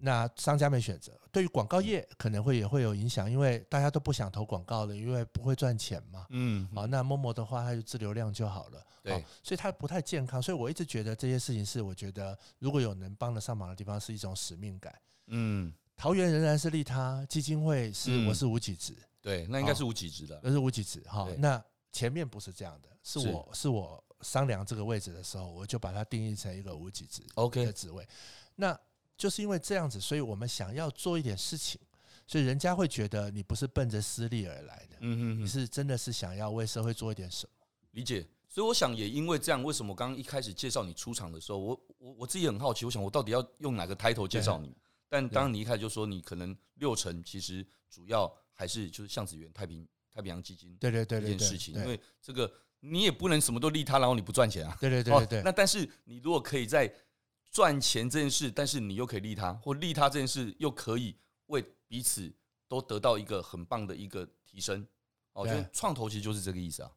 [0.00, 6.26] 那商家没选择，对于广告业可能会也会有影响，因为大家都不想投广告了，因为不会赚钱嘛。
[6.30, 8.84] 嗯，好，那 Momo 的话，它就自流量就好了。
[9.02, 10.40] 对，所以它不太健康。
[10.40, 14.94] 所以我一直觉得这些事情是，我觉得如果有能帮得上忙的地方，是一种使命感。
[15.26, 18.94] 嗯，桃园仍然是利他基金会，是我是无给职。
[19.20, 21.00] 对，那应该是无给职的，那是无给职。
[21.08, 28.06] 哈，那前面不是这样的，是我是我商量这个位置的时候，我就把它定义成一个无给职 OK 的职位。
[28.54, 28.78] 那
[29.18, 31.78] 就是因为这样子，所以我们想要做一点事情，
[32.26, 37.66] 所以人家会觉得你不是奔着私利而来的，嗯嗯，你是真的是想要为社会做一点什么？
[37.90, 38.26] 理解。
[38.50, 44.74] 所以我想也因为这样，为什么我刚刚一开始介绍你出场的时候，我我我自己很好奇，我想我到底要用哪个 title 介绍你？
[45.08, 52.50] 但当你一开始就说你可能六成其实主要还是就是向子源太平太平洋基金，对对对这件事情，因为这个
[52.80, 55.42] 你也不能什么都利他，然后你不赚钱啊，对对对对。
[55.42, 56.92] 那但是你如果可以在
[57.50, 62.30] 赚钱这件事，但是你又可以利他，或利他这件事又可以为彼此
[62.68, 64.86] 都得到一个很棒的一个提升。
[65.32, 66.90] 哦，就创投其实就是这个意思啊。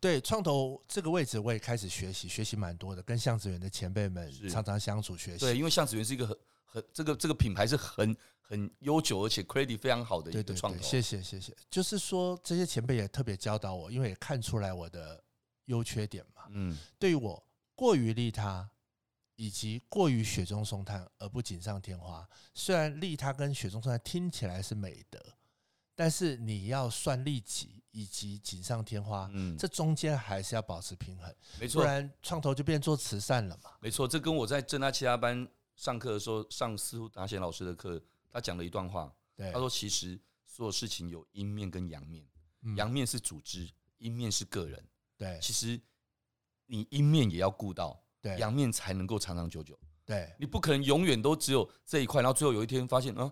[0.00, 5.40] 对，创投这个位置我也开始学习，学习蛮多的，跟向子源的前辈们常常相处学习。
[5.40, 10.82] 对，因为向子源是一个很很这个这个品牌是很很悠久，而且 credit 非常好的一个创投。
[10.82, 11.54] 谢谢谢谢。
[11.70, 15.22] 就是说这些前辈也特别教导我，因为也看出来我的
[15.66, 16.42] 优缺点嘛。
[16.50, 17.42] 嗯，对于我
[17.74, 18.68] 过于利他。
[19.38, 25.24] 以及过于雪中送炭而不锦上添花，虽然利他跟雪中送炭听起来是美德，
[25.94, 33.70] 但是你要算利己以及锦上添花，嗯，这中间还是要保持平衡，没错，不然创投就变做慈善了嘛。
[33.80, 42.26] 没错，这跟我在正大其他班上课的时候上司徒达贤老师的课，他讲了一段话，对，他说其实所有事情有阴面跟阳面，
[42.76, 44.84] 阳面是组织，阴面是个人，
[45.16, 45.80] 对，其实
[46.66, 48.02] 你阴面也要顾到。
[48.20, 49.78] 对，阳面才能够长长久久。
[50.04, 53.30] 对，你不可能永远都只有这一块，然后最后有一天发现啊，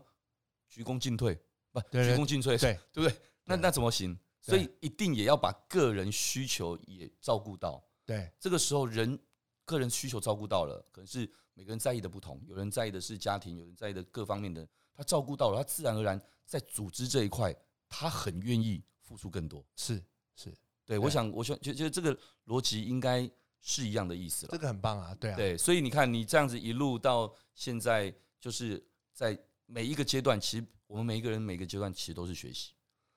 [0.69, 1.39] 鞠躬尽瘁，
[1.73, 3.19] 不，鞠躬尽瘁，对， 对不对？
[3.45, 4.19] 那那怎么行？
[4.43, 7.83] 所以一定也要把个人需求也照顾到。
[8.05, 9.19] 对，这个时候人
[9.65, 17.55] 个人需求照顾到了，可能是每个人在意的不同，有人在意的是家庭，有人在意的各方面的，他照顾到了，他自然而然在组织这一块，
[17.89, 19.65] 他很愿意付出更多。
[19.77, 23.29] 是是，对，我想，我想，觉得这个逻辑应该。
[23.69, 28.81] 是一样的意思了，这个很棒啊，对啊，对，所以你看，你这样子一路到现在，就是
[29.13, 32.75] 在每一个阶段，其实我们每一个人每个阶段其实都是学习。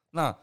[0.10, 0.36] 那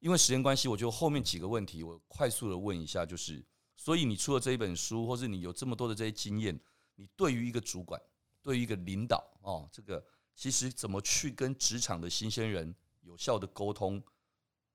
[0.00, 3.40] 因为时间关系，我就后面几个问题，我快速的问一下，就是，
[3.76, 6.58] 所以你出了这一本书，或是你有这么多的这些经验，
[6.96, 8.02] 你对于一个主管，
[8.42, 14.02] 对于一个领导，哦，这个其实怎么去跟职场的新鲜人有效的沟通？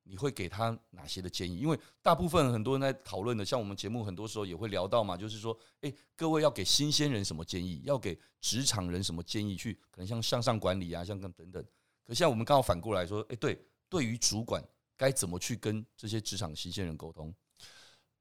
[0.09, 1.59] 你会给他哪些的建议？
[1.59, 7.81] 因为大部分很多人在讨论的，像我们节目很多时候也会聊到嘛，就是说，诶，各位要给新鲜人什么建议？
[7.83, 9.57] 要给职场人什么建议？
[9.57, 11.65] 去可能像向上管理啊，像等等。
[12.05, 14.63] 可像我们刚好反过来说，诶，对，对于主管
[14.95, 17.35] 该怎么去跟这些职场新鲜人沟通？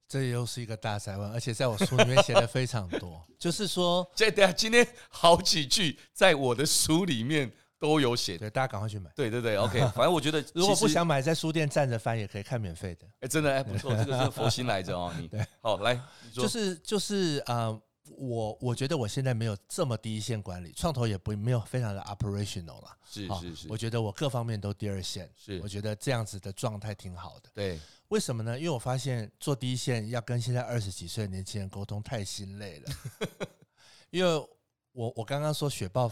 [0.09, 7.53] 这又是一个大哉问，而且在我书里面写的非常多， 就是说，这等下今天好几句在我的书里面。
[7.78, 9.10] 都有写，对，大家赶快去买。
[9.14, 9.80] 对对对， OK。
[9.94, 13.06] 反正我觉得， 如果不想买，在书店站着翻也可以看免费的。
[13.20, 15.12] 哎，真的哎，不错， 这个是佛心来着哦。
[15.18, 16.00] 你对，好来，
[16.32, 17.68] 就是就是啊，
[18.16, 22.96] 我我觉得我现在没有这么第一线管理，创投也不没有非常的 operational 了。
[23.10, 25.30] 是是是，我觉得我各方面都第二线。
[25.36, 27.50] 是，我觉得这样子的状态挺好的。
[27.52, 28.58] 对，为什么呢？
[28.58, 32.92] 因为我发现做第一线要跟现在二十几岁的年轻人沟通太心累了。
[34.10, 34.48] 因为
[34.92, 36.10] 我我刚刚说雪豹。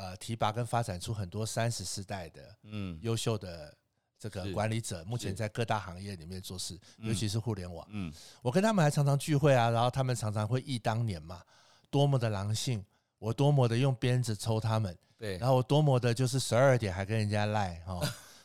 [0.00, 3.76] 呃，提拔跟发展出很多三十世代的嗯优秀的
[4.18, 7.86] 这个管理者，目前在各大行业里面做事，尤其是互联网。
[7.90, 8.10] 嗯，
[8.40, 11.42] 我跟他们还常常聚会啊，然后他们常常会忆当年嘛，
[11.90, 12.82] 多么的狼性，
[13.18, 18.00] 我多么的用鞭子抽他们，对，然后我多么的就是十二点还跟人家赖哈。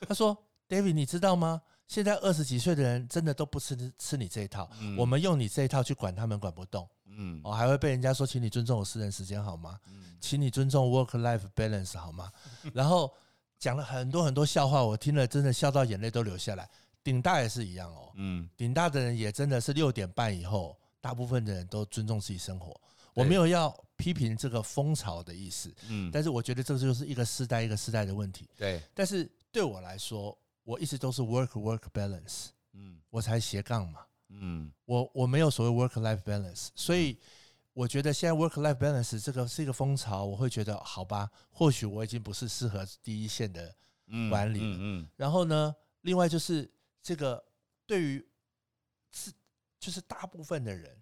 [0.06, 0.38] 他说
[0.68, 1.62] ：“David，你知道吗？
[1.88, 9.80] 现在二十几岁的人真的都不吃吃你这一套，嗯、我们用你这一套去管他们管不动，嗯，哦，还会被人家说，请你尊重我私人时间好吗？
[9.88, 12.32] 嗯、请你尊重 work life balance 好吗？
[12.74, 13.14] 然后
[13.58, 16.70] 讲了很多很多笑话，我听了真的笑到眼泪都流下来。
[17.04, 22.76] 顶大也是一样哦，嗯，顶大的人也真的是六点半以后，大部分的人都尊重自己生活。
[23.14, 28.82] 我没有要批评这个风潮的意思，嗯，但是我觉得这就是一个时代一个时代的问题，对。
[28.94, 37.18] 但是对我来说，我一直都是 work work balance，嗯，我才斜杠嘛，嗯，我我没有所谓 work life balance，所以
[37.74, 43.76] 我觉得现在 work life balance 这个是一个风潮，我会觉得好吧，或许我已经不是适合第一线的
[44.30, 45.10] 管理了，嗯嗯。
[45.16, 46.70] 然后呢，另外就是
[47.02, 47.44] 这个
[47.86, 48.28] 对于
[49.12, 49.32] 是
[49.80, 51.02] 就是大部分的人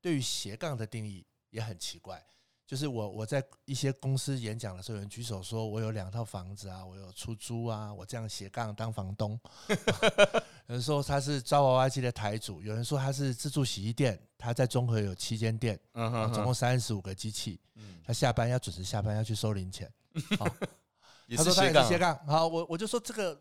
[0.00, 2.24] 对于斜杠的定义也很奇怪。
[2.72, 9.38] 就是我我在一些公司演讲的时候，有人举手说我有两套房子啊，我有出租啊，我这样斜杠当房东。
[10.68, 15.78] 有人说他是抓娃娃机的台主，有人说他是自助洗衣店，他在中和有七间店，
[16.32, 17.60] 总共三十五个机器。
[18.06, 19.92] 他下班要准时下班，要去收零钱。
[20.40, 20.46] 好，
[21.36, 22.18] 他说他也是斜杠。
[22.26, 23.38] 好，我我就说这个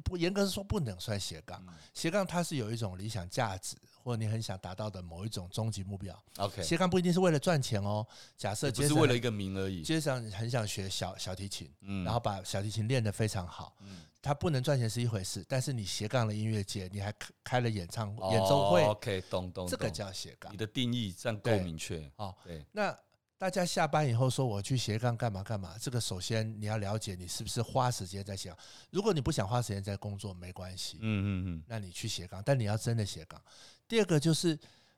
[0.00, 3.76] 不严格说不能算斜杠，斜杠它是有一种理想价值。
[4.04, 8.04] 或者你很想达到的某一种终极目标，OK，斜杠不一定是为了赚钱哦。
[8.36, 9.82] 假设只是为了一个名而已。
[9.82, 20.52] 街上很想学小小提琴，嗯，然后把小提琴练得非常好，嗯，他不能赚钱是一回事，但是你斜杠了音乐界，你还开了演唱会、演奏会，OK，懂懂，这个叫斜杠。
[20.52, 22.34] 你的定义这样够明确哦。
[22.42, 22.98] 对，那。
[23.42, 25.74] 大家下班以后说我去斜杠干嘛干嘛？
[25.76, 28.58] 这个首先你要了解你是不是花时间在斜杠。
[28.90, 33.42] 如果你不想花时间在工作，没关系，嗯嗯嗯，那你去斜杠，但你要真的斜杠。
[33.88, 34.56] 第二个就是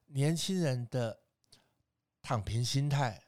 [0.08, 1.18] 年轻人的
[2.20, 3.18] 躺平心态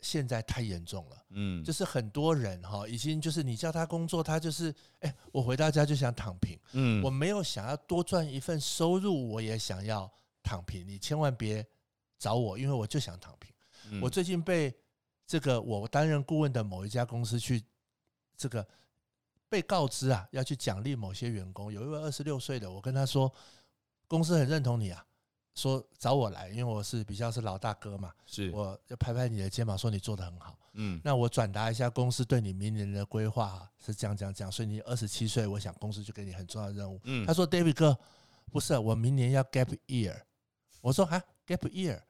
[0.00, 10.10] 现在太严重了，嗯，就是很多人哈已经就是你叫他工作，他就是哎，我回到家就想躺平，嗯，我没有想要多赚一份收入，我也想要
[10.42, 11.62] 躺平，你千万别
[12.18, 13.52] 找我，因为我就想躺平。
[14.00, 14.74] 我最近被
[15.26, 17.62] 这个我担任顾问的某一家公司去
[18.36, 18.66] 这个
[19.48, 21.72] 被告知啊，要去奖励某些员工。
[21.72, 23.32] 有一位二十六岁的，我跟他说，
[24.08, 25.04] 公司很认同你啊，
[25.54, 30.58] 说找我来，因为我是比较是老大哥嘛，是我要拍拍你的肩膀，说你做的很好。
[30.74, 36.98] 嗯，那我转达一下公司对你明年的规划是这样这样这样，所以你二十七岁，我想公司就给你很重要的任务。
[37.04, 37.98] 嗯，他说 David 哥，
[38.50, 40.18] 不是我明年要 gap year，
[40.80, 42.00] 我说啊 gap year。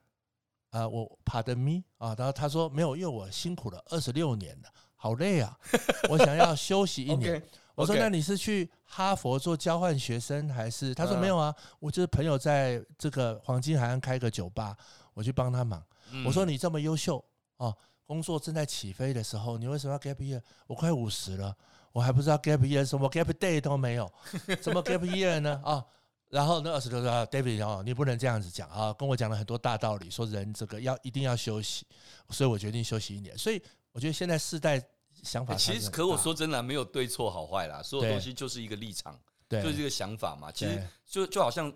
[0.73, 5.55] 啊，我 Pardon me 啊，然后他说没有，因为我辛苦了二十六年了，好累啊，
[6.09, 7.41] 我想要休息一年。
[7.75, 10.93] 我说那你是去哈佛做交换学生还是？
[10.95, 14.75] 他说没有啊，我就是朋友在这个黄金海岸开个酒吧，
[15.13, 15.83] 我去帮他忙。
[16.25, 17.23] 我说你这么优秀
[17.57, 17.71] 啊，
[18.05, 20.41] 工作正在起飞的时候，你为什么要 gap year？
[20.65, 21.55] 我快五十了，
[21.91, 24.11] 我还不知道 gap year 什么 gap day 都没有，
[24.59, 25.61] 怎么 gap year 呢？
[25.63, 25.85] 啊？
[26.33, 31.85] 然后那二十六岁，David 哦，你不能这样子讲啊，跟我讲了很多大道理，说人这个要一定要休息，
[32.31, 33.37] 所以我决定休息一年。
[33.37, 34.83] 所以我觉得现在世代
[35.21, 39.15] 想法，其实可我说真的没有对错好坏啦，所有东西就是一个立场，
[39.47, 40.51] 对，就是一个想法嘛。
[40.51, 41.71] 其实就就好像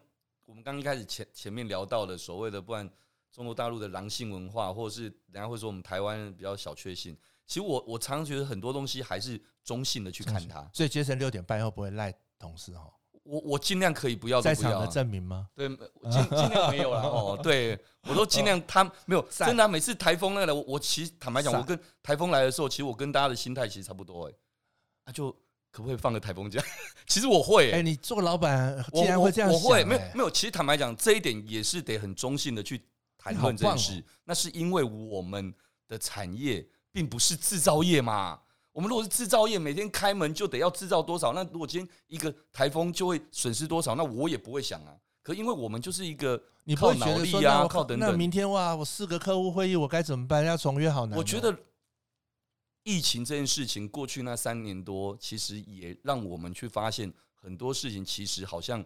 [0.46, 2.90] 我们刚一开始前前面聊到的所谓的，不然
[3.32, 7.16] 中国大陆的狼性文化，或者是人家会说我们台湾比较小确幸，
[7.46, 10.68] 其实我我常常觉得很多东西还是中性的去看它。
[10.74, 12.92] 所以杰森六点半以后不会赖同事哈。
[13.28, 15.48] 我我尽量可以不要，在场的证明吗？
[15.54, 17.40] 对，尽尽量没有了 哦。
[17.44, 19.68] 对，我都尽量，他没有真的。
[19.68, 24.34] 每次台风那个，我我其实坦白讲，我跟台风来的时候，其实我跟大家的心态其实差不多哎。
[25.06, 25.32] 那就
[25.72, 26.64] 可不可以放个台风假？
[27.06, 29.62] 其实我会哎，你做老板竟然会这样想？
[29.62, 30.32] 我会没有没有。
[30.32, 32.82] 其实坦白讲，这一点也是得很中性的去
[33.18, 34.04] 谈论这件事。
[34.24, 35.54] 那是因为我们
[35.88, 38.40] 的产业并不是制造业嘛。
[38.78, 44.96] 我们如果是制造业，每天开门就得要制造多少，那如果今天一个台风就会损失多少，那我也不会想啊。
[45.24, 46.38] 可因为我们就是一个
[46.76, 48.08] 靠脑力啊，靠等等。
[48.08, 50.46] 那明天哇，我四个客户会议，我该怎么办？
[50.46, 51.18] 要重约好难。
[51.18, 51.58] 我觉得
[52.84, 58.78] 疫情这件事情过去那三年多，其实也让我们去发现很多事情，其实好像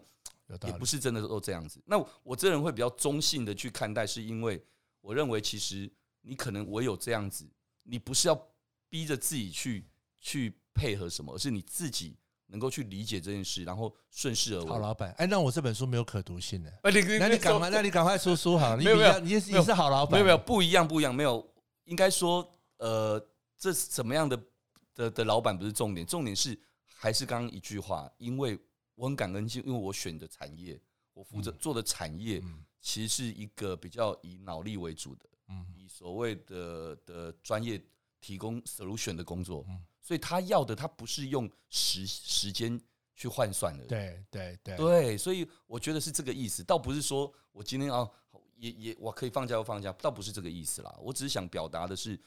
[0.64, 1.78] 也不是真的都这样子。
[1.84, 4.64] 那我这人会比较中性的去看待，是因为
[5.02, 7.46] 我认为其实你可能唯有这样子，
[7.82, 8.48] 你不是要。
[8.92, 9.86] 逼着自己去
[10.20, 12.14] 去配合什么，而是你自己
[12.48, 14.68] 能够去理解这件事，然后顺势而为。
[14.68, 18.76] 好老板，哎，那我这本书没有可读性的，那你赶快，那你赶快出书好。
[18.76, 21.42] 没有没有，你你是好老板，没有没有，不一样不一样，没有。
[21.84, 23.18] 应该说，呃，
[23.56, 24.38] 这是怎么样的
[24.94, 28.58] 的的老板不是重点，重点是还是刚刚一句话，因为
[28.94, 30.78] 我很感恩，就因为我选的产业，
[31.14, 32.42] 我负责做的产业，
[32.82, 37.82] 其实是一个比较以脑力为主的，嗯，以所谓的的专业。
[38.22, 39.66] 提供 solution 的工作，
[40.00, 42.80] 所以他要的他不是用时时间
[43.14, 43.84] 去换算的。
[43.84, 48.08] 对对对对，所以我觉得是这个意思，倒不是说我今天啊，
[48.56, 50.96] 也也我可以放假就放假，倒不是这个意思啦。
[51.02, 52.18] 我只是想表达的是，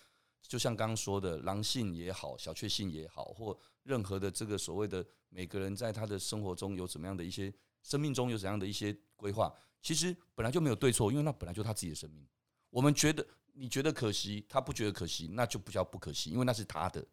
[0.42, 12.28] 就像刚刚说的，狼性也好，小确幸也好，或任何的这个所谓的每个人在他的生活中有怎么样的一些生命中有怎样的一些规划，其实本来就没有对错，因为那本来就他自己的生命。
[12.70, 13.26] 我们觉得
[13.58, 17.06] 你觉得可惜，他不觉得可惜，那就不叫不可惜，因为那是他的。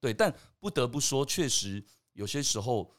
[0.00, 1.84] 对，但不得不说，确实
[2.14, 2.90] 有些时候，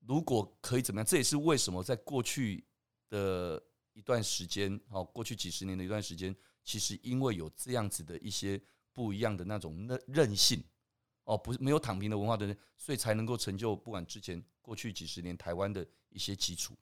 [0.00, 2.64] 如果可以怎么样，这也是为什么在过去
[3.10, 3.62] 的
[3.92, 6.34] 一段时间，好，过去几十年的一段时间，
[6.64, 8.60] 其实因为有这样子的一些
[8.92, 10.64] 不一样的那种韧韧性，
[11.24, 16.74] 哦，不是没有躺平的文化的人，所以才能够成就不管之前过去几十年台湾的一些基础。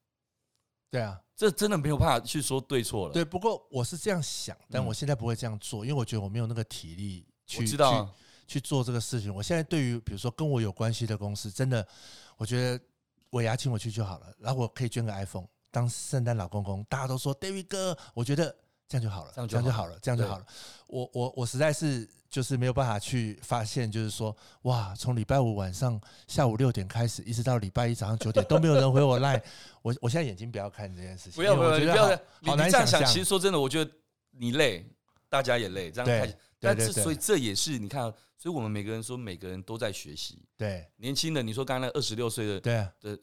[0.90, 3.12] 对啊，这真的没有办法去说对错了。
[3.12, 8.10] 对，不过我是这样想，但我现在不会这样做，因为我觉得我没有那个体力去知道、啊、
[8.46, 9.34] 去去做这个事情。
[9.34, 11.86] 我现在对于比如说跟我有关系的公司，真的，
[12.36, 12.82] 我觉得
[13.30, 18.54] 尾牙请我去就好了，然后我可以捐个 iPhone 当圣诞老公公，大家都说 David 哥，我觉得
[18.88, 20.46] 这样就好了，这样就好了，这样就好了。
[20.86, 22.08] 我我我实在是。
[22.30, 29.42] 就是没有办法去发现，就是说，哇，从礼拜五晚上下午六点开始，一直到礼拜一早上九点都没有人回我 line。
[29.82, 32.08] 我我现在眼睛不要看这件事情，不要不要，你不要，
[32.44, 33.04] 好难这样想。
[33.06, 33.90] 其实说真的，我觉得
[34.30, 34.84] 你累，
[35.28, 36.38] 大家也累，这样看。
[36.60, 38.02] 但是所以这也是你看，
[38.36, 40.44] 所以我们每个人说每个人都在学习。
[40.56, 43.18] 对，年轻的你说刚刚那二十六岁的，对的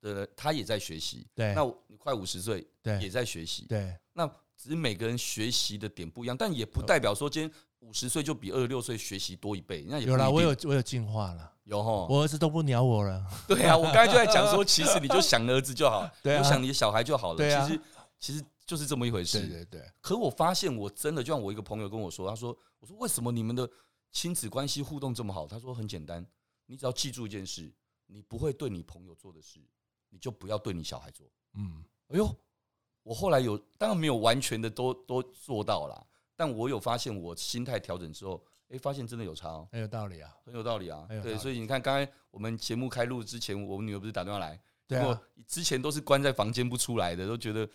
[0.00, 1.26] 的他也在学习。
[1.34, 3.64] 对，那你快五十岁，对，也在学习。
[3.66, 4.30] 对，那
[4.64, 7.52] 只是每个人学习的点不一样，但也不代表说今天。
[7.80, 13.22] 五十岁就比二十六岁学习多一倍，那有啦，我有我有进化了，有哈，我儿子都不鸟我了。
[13.46, 17.36] 对啊，我刚才就在讲说，其实你就想儿子就好， 对啊，想你的小孩就好了。
[17.36, 17.80] 对啊，其实
[18.18, 19.38] 其实就是这么一回事。
[19.38, 19.92] 对对对。
[20.00, 23.68] 可我发现，我真的就像我一个朋友跟我说，他说：“我说为什么你们的
[24.10, 26.26] 亲子关系互动这么好？”他说：“很简单，
[26.64, 27.70] 你只要记住一件事，
[28.06, 29.60] 你不会对你朋友做的事，
[30.08, 32.34] 你就不要对你小孩做。”嗯，哎呦，
[33.04, 38.44] 我后来有当然没有完全的都都做到了，但我有发现，我心态调整之后。
[38.70, 41.06] 哎，发现真的有差哦，很有道理啊，很有道理啊。
[41.22, 47.68] 对，所以你看，刚才我们节目开录之前，我们女儿不是打电话来，对啊，之前都是关在房间不出来的，都觉得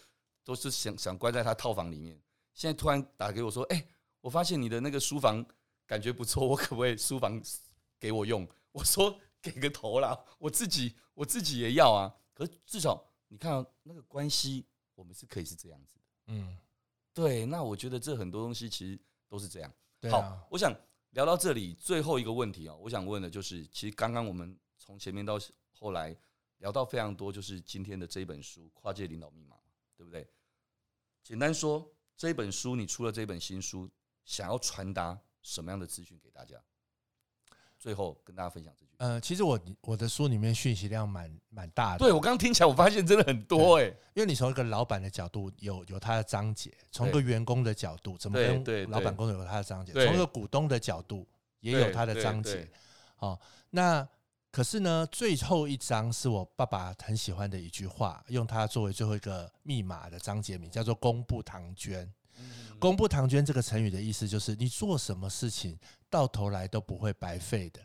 [0.43, 2.19] 都是想想关在她套房里面。
[2.55, 3.85] 现在突然打给我说，哎，
[4.19, 5.45] 我发现你的那个书房
[5.85, 7.39] 感觉不错，我可不可以书房
[7.99, 8.45] 给我用？
[8.71, 12.11] 我说给个头啦，我自己我自己也要啊。
[12.33, 14.65] 可是至少你看那个关系，
[14.99, 16.01] 我们是可以是这样子的。
[16.25, 16.57] 嗯，
[17.13, 19.73] 对，那我觉得这很多东西其实都是这样。
[20.01, 20.75] 啊、好，我想
[21.11, 25.39] 聊到这里，最后一个问题啊，我想问的就是，其实刚刚我们从前面到
[25.71, 26.13] 后来
[26.57, 29.55] 聊到非常多，就是今天的这一本书《跨界领导密码》，
[29.95, 30.29] 对不对？
[31.23, 33.89] 简单说，这本书你出了这本新书，
[34.25, 36.61] 想要传达什么样的资讯给大家？
[37.79, 38.91] 最后跟大家分享这句。
[38.97, 41.99] 呃，其实我我的书里面讯息量蛮蛮大的。
[41.99, 43.97] 对，我刚刚听起来，我发现真的很多哎、欸。
[44.13, 51.25] 因为你从一个老板的角度有有他的章节，从一个员工的角度怎么跟老板沟通有他的章节，从一个股东的角度
[51.61, 52.69] 也有他的章节。
[53.15, 54.05] 好，那
[54.51, 62.11] 可是呢，最后一章是我爸爸很喜欢的一句话，用它作为最后一个密码的章节名，叫做“公布唐捐”。
[62.79, 65.77] 公布唐捐这个成语的意思就是，你做什么事情
[66.09, 67.81] 到头来都不会白费的，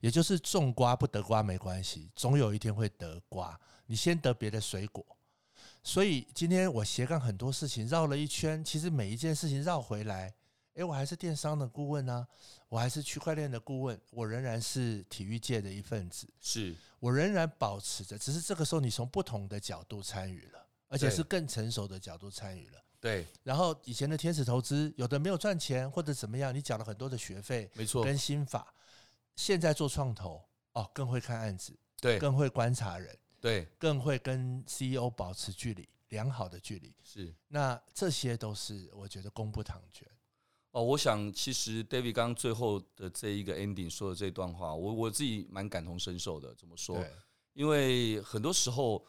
[0.00, 3.58] 也就是种瓜不得瓜没关系，总有一天会得瓜。
[3.86, 5.04] 你先得别的水果。
[5.82, 10.34] 所以今天我斜杠很多事情绕了一圈，其实每一件事情绕回来，
[10.74, 12.26] 诶，我还是电商的顾问呢，
[12.68, 22.84] 我还是区块链的顾问，我仍然是体育界的一份子，是我仍然保持着，只是这个时候你从不同的角度参与了，而且是更成熟的角度参与了。
[23.00, 28.74] 对，然后以前的天使投资有的没有赚钱或者怎么样，你缴了很多的学费，没错，跟心法。
[29.36, 36.92] 现在做创投哦，更会看案子，对，更会观察人，对，更会跟 CEO 保持距离，良好的距离。
[37.04, 40.08] 是，那这些都是我觉得功不唐捐。
[40.72, 46.52] 哦，我想其实 David 刚刚最后的这一个 ending 说的这段话，我我自己蛮感同身受的。
[46.56, 47.02] 怎么说？
[47.52, 49.06] 因为很多时候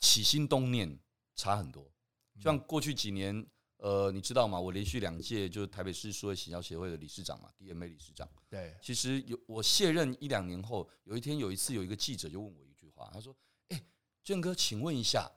[0.00, 0.98] 起心动念
[1.36, 1.93] 差很多。
[2.40, 4.58] 像过去几年，呃，你知道吗？
[4.58, 8.28] 我连续两届就是台北市数位行销协会的理事长嘛，DMA 理事长。
[8.48, 13.36] 对，其实有我卸任一两年后，有一天有一次有一个记者就问我一句话，他说
[13.68, 13.82] ：“哎，
[14.22, 15.30] 娟哥，请问一下，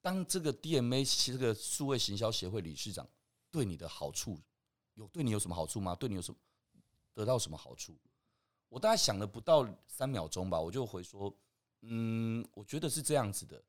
[0.00, 3.08] 当这个 DMA 这个数位行销协会理事长
[3.50, 4.38] 对你的好处，
[4.94, 5.94] 有对你有什么好处吗？
[5.94, 6.38] 对你有什么
[7.12, 7.96] 得到什么好处？”
[8.68, 11.32] 我大概想了不到三秒钟吧，我就回说
[11.82, 13.62] ：“嗯，我觉得是这样子的，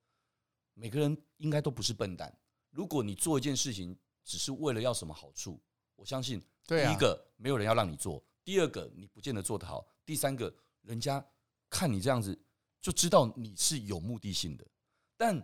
[0.73, 2.35] 每个人应该都不是笨蛋。”
[2.75, 5.57] 如果你做一件事情只是为了要什么好处，
[5.95, 11.25] 我相信第一个没有人要让你做，第二个你不见得做得好，第三个人家
[11.69, 12.37] 看你这样子
[12.81, 14.67] 就知道你是有目的性的。
[15.15, 15.41] 但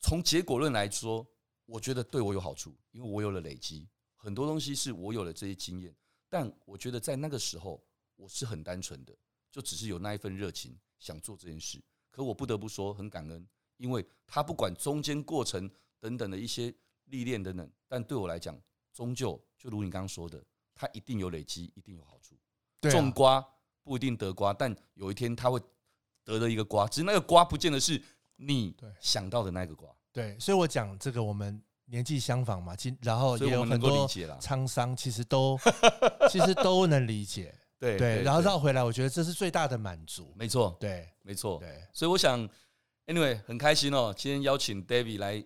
[0.00, 1.26] 从结果论来说，
[1.66, 5.94] 我觉得对我有好处，因为我有了累积，很多东西是我有了这些经验。
[6.30, 7.84] 但我觉得在那个时候，
[8.16, 9.14] 我是很单纯的，
[9.52, 11.78] 就只是有那一份热情想做这件事。
[12.10, 13.46] 可我不得不说，很感恩，
[13.76, 15.70] 因为他不管中间过程
[16.04, 16.74] 等等的一些
[17.06, 18.54] 历练等等，但对我来讲，
[18.92, 20.38] 终究就如你刚刚说的，
[20.74, 22.36] 它一定有累积，一定有好处。
[22.90, 23.42] 种瓜
[23.82, 25.58] 不一定得瓜，但有一天他会
[26.22, 27.98] 得了一个瓜，只是那个瓜不见得是
[28.36, 29.88] 你想到的那个瓜。
[30.12, 31.62] 对，所以我讲这个我们。
[31.86, 35.54] 年纪相仿嘛，其然后也有很多沧桑，其实都
[36.32, 37.54] 其实都能理解。
[37.78, 40.32] 对对，然后绕回来，我觉得这是最大的满足。
[40.34, 41.58] 没错，对，没错。
[41.58, 42.48] 对，所以我想
[43.04, 45.44] ，anyway，很开心哦，今天邀请 David 来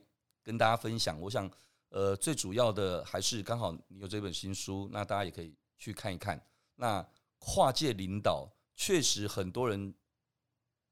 [0.48, 1.20] 跟大家分享。
[1.20, 1.50] 我想，
[1.90, 6.42] 呃，最主要的还是刚好你有这本新书，那大家也可以去看一看。
[6.76, 7.06] 那
[7.38, 9.94] 跨界领导，确实很多人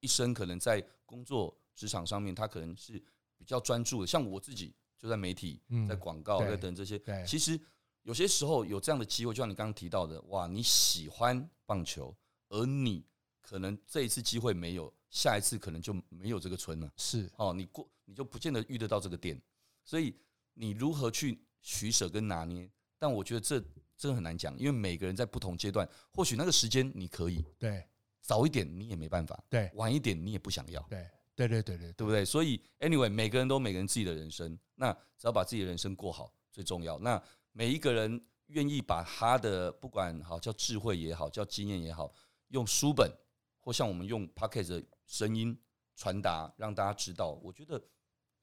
[0.00, 3.02] 一生可能在工作职场上面，他可能是
[3.38, 4.74] 比较专注的，像我自己。
[4.98, 6.98] 就在媒体，在广告，在等这些。
[7.26, 7.60] 其实
[8.00, 12.16] 有些时候有这样的机会，就像你刚刚提到的，哇，你喜欢棒球，
[12.48, 13.04] 而你
[13.42, 16.90] 可能这一次机会没有，下一次可能就没有这个村了。
[16.96, 19.38] 是哦，你过你就不见得遇得到这个店，
[19.84, 20.16] 所以
[20.54, 22.70] 你如何去取舍跟拿捏？
[22.98, 23.60] 但我觉得这
[23.96, 27.86] 真的很难讲，因为每个人在不同阶段，或许那个时间你可以，对，
[28.22, 31.06] 早一点你也没办法，对，晚一点你也不想要，对。
[31.36, 32.24] 对对对对，对不对？
[32.24, 36.98] 所以，anyway，每个人都每个人自己的人生，那只要把自己的人生过好最重要。
[37.00, 42.10] 那每一个人愿意把他的不管好叫智慧也好，叫经验也好，
[42.48, 43.12] 用书本
[43.60, 45.54] 或像我们用 podcast 的声音
[45.94, 47.78] 传达，让大家知道，我觉得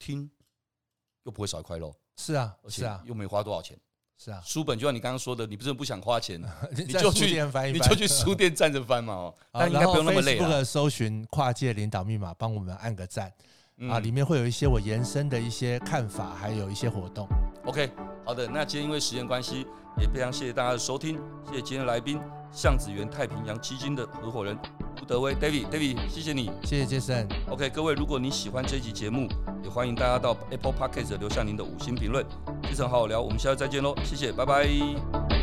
[0.04, 0.30] 听
[1.22, 1.94] 又不会少一块肉。
[2.16, 3.78] 是啊，是啊，又没花多少钱。
[4.18, 6.40] 是啊，书本就像你刚刚说的，你不是不想花钱，
[6.76, 7.42] 你就去
[7.72, 9.34] 你就去书店站着翻嘛哦。
[9.50, 10.38] 但应该不用那么累。
[10.38, 13.32] Facebook 搜寻跨界领导密码，帮我们按个赞
[13.88, 13.98] 啊！
[13.98, 17.26] 里面会有一些我延伸的一些看法，还有一些活动。
[17.64, 17.90] OK，
[18.24, 19.66] 好的，那今天因为时间关系，
[19.98, 22.20] 也非常谢谢大家的收听，谢谢今天的来宾，
[22.52, 24.56] 向子园太平洋基金的合伙人
[25.00, 27.26] 吴德威 David，David，谢谢你，谢谢 Jason。
[27.48, 29.28] OK，各位，如果你喜欢这一集节目，
[29.62, 32.24] 也欢迎大家到 Apple Podcast 留下您的五星评论。
[32.62, 35.33] 非常好好聊，我们下次再见喽，谢谢，拜拜。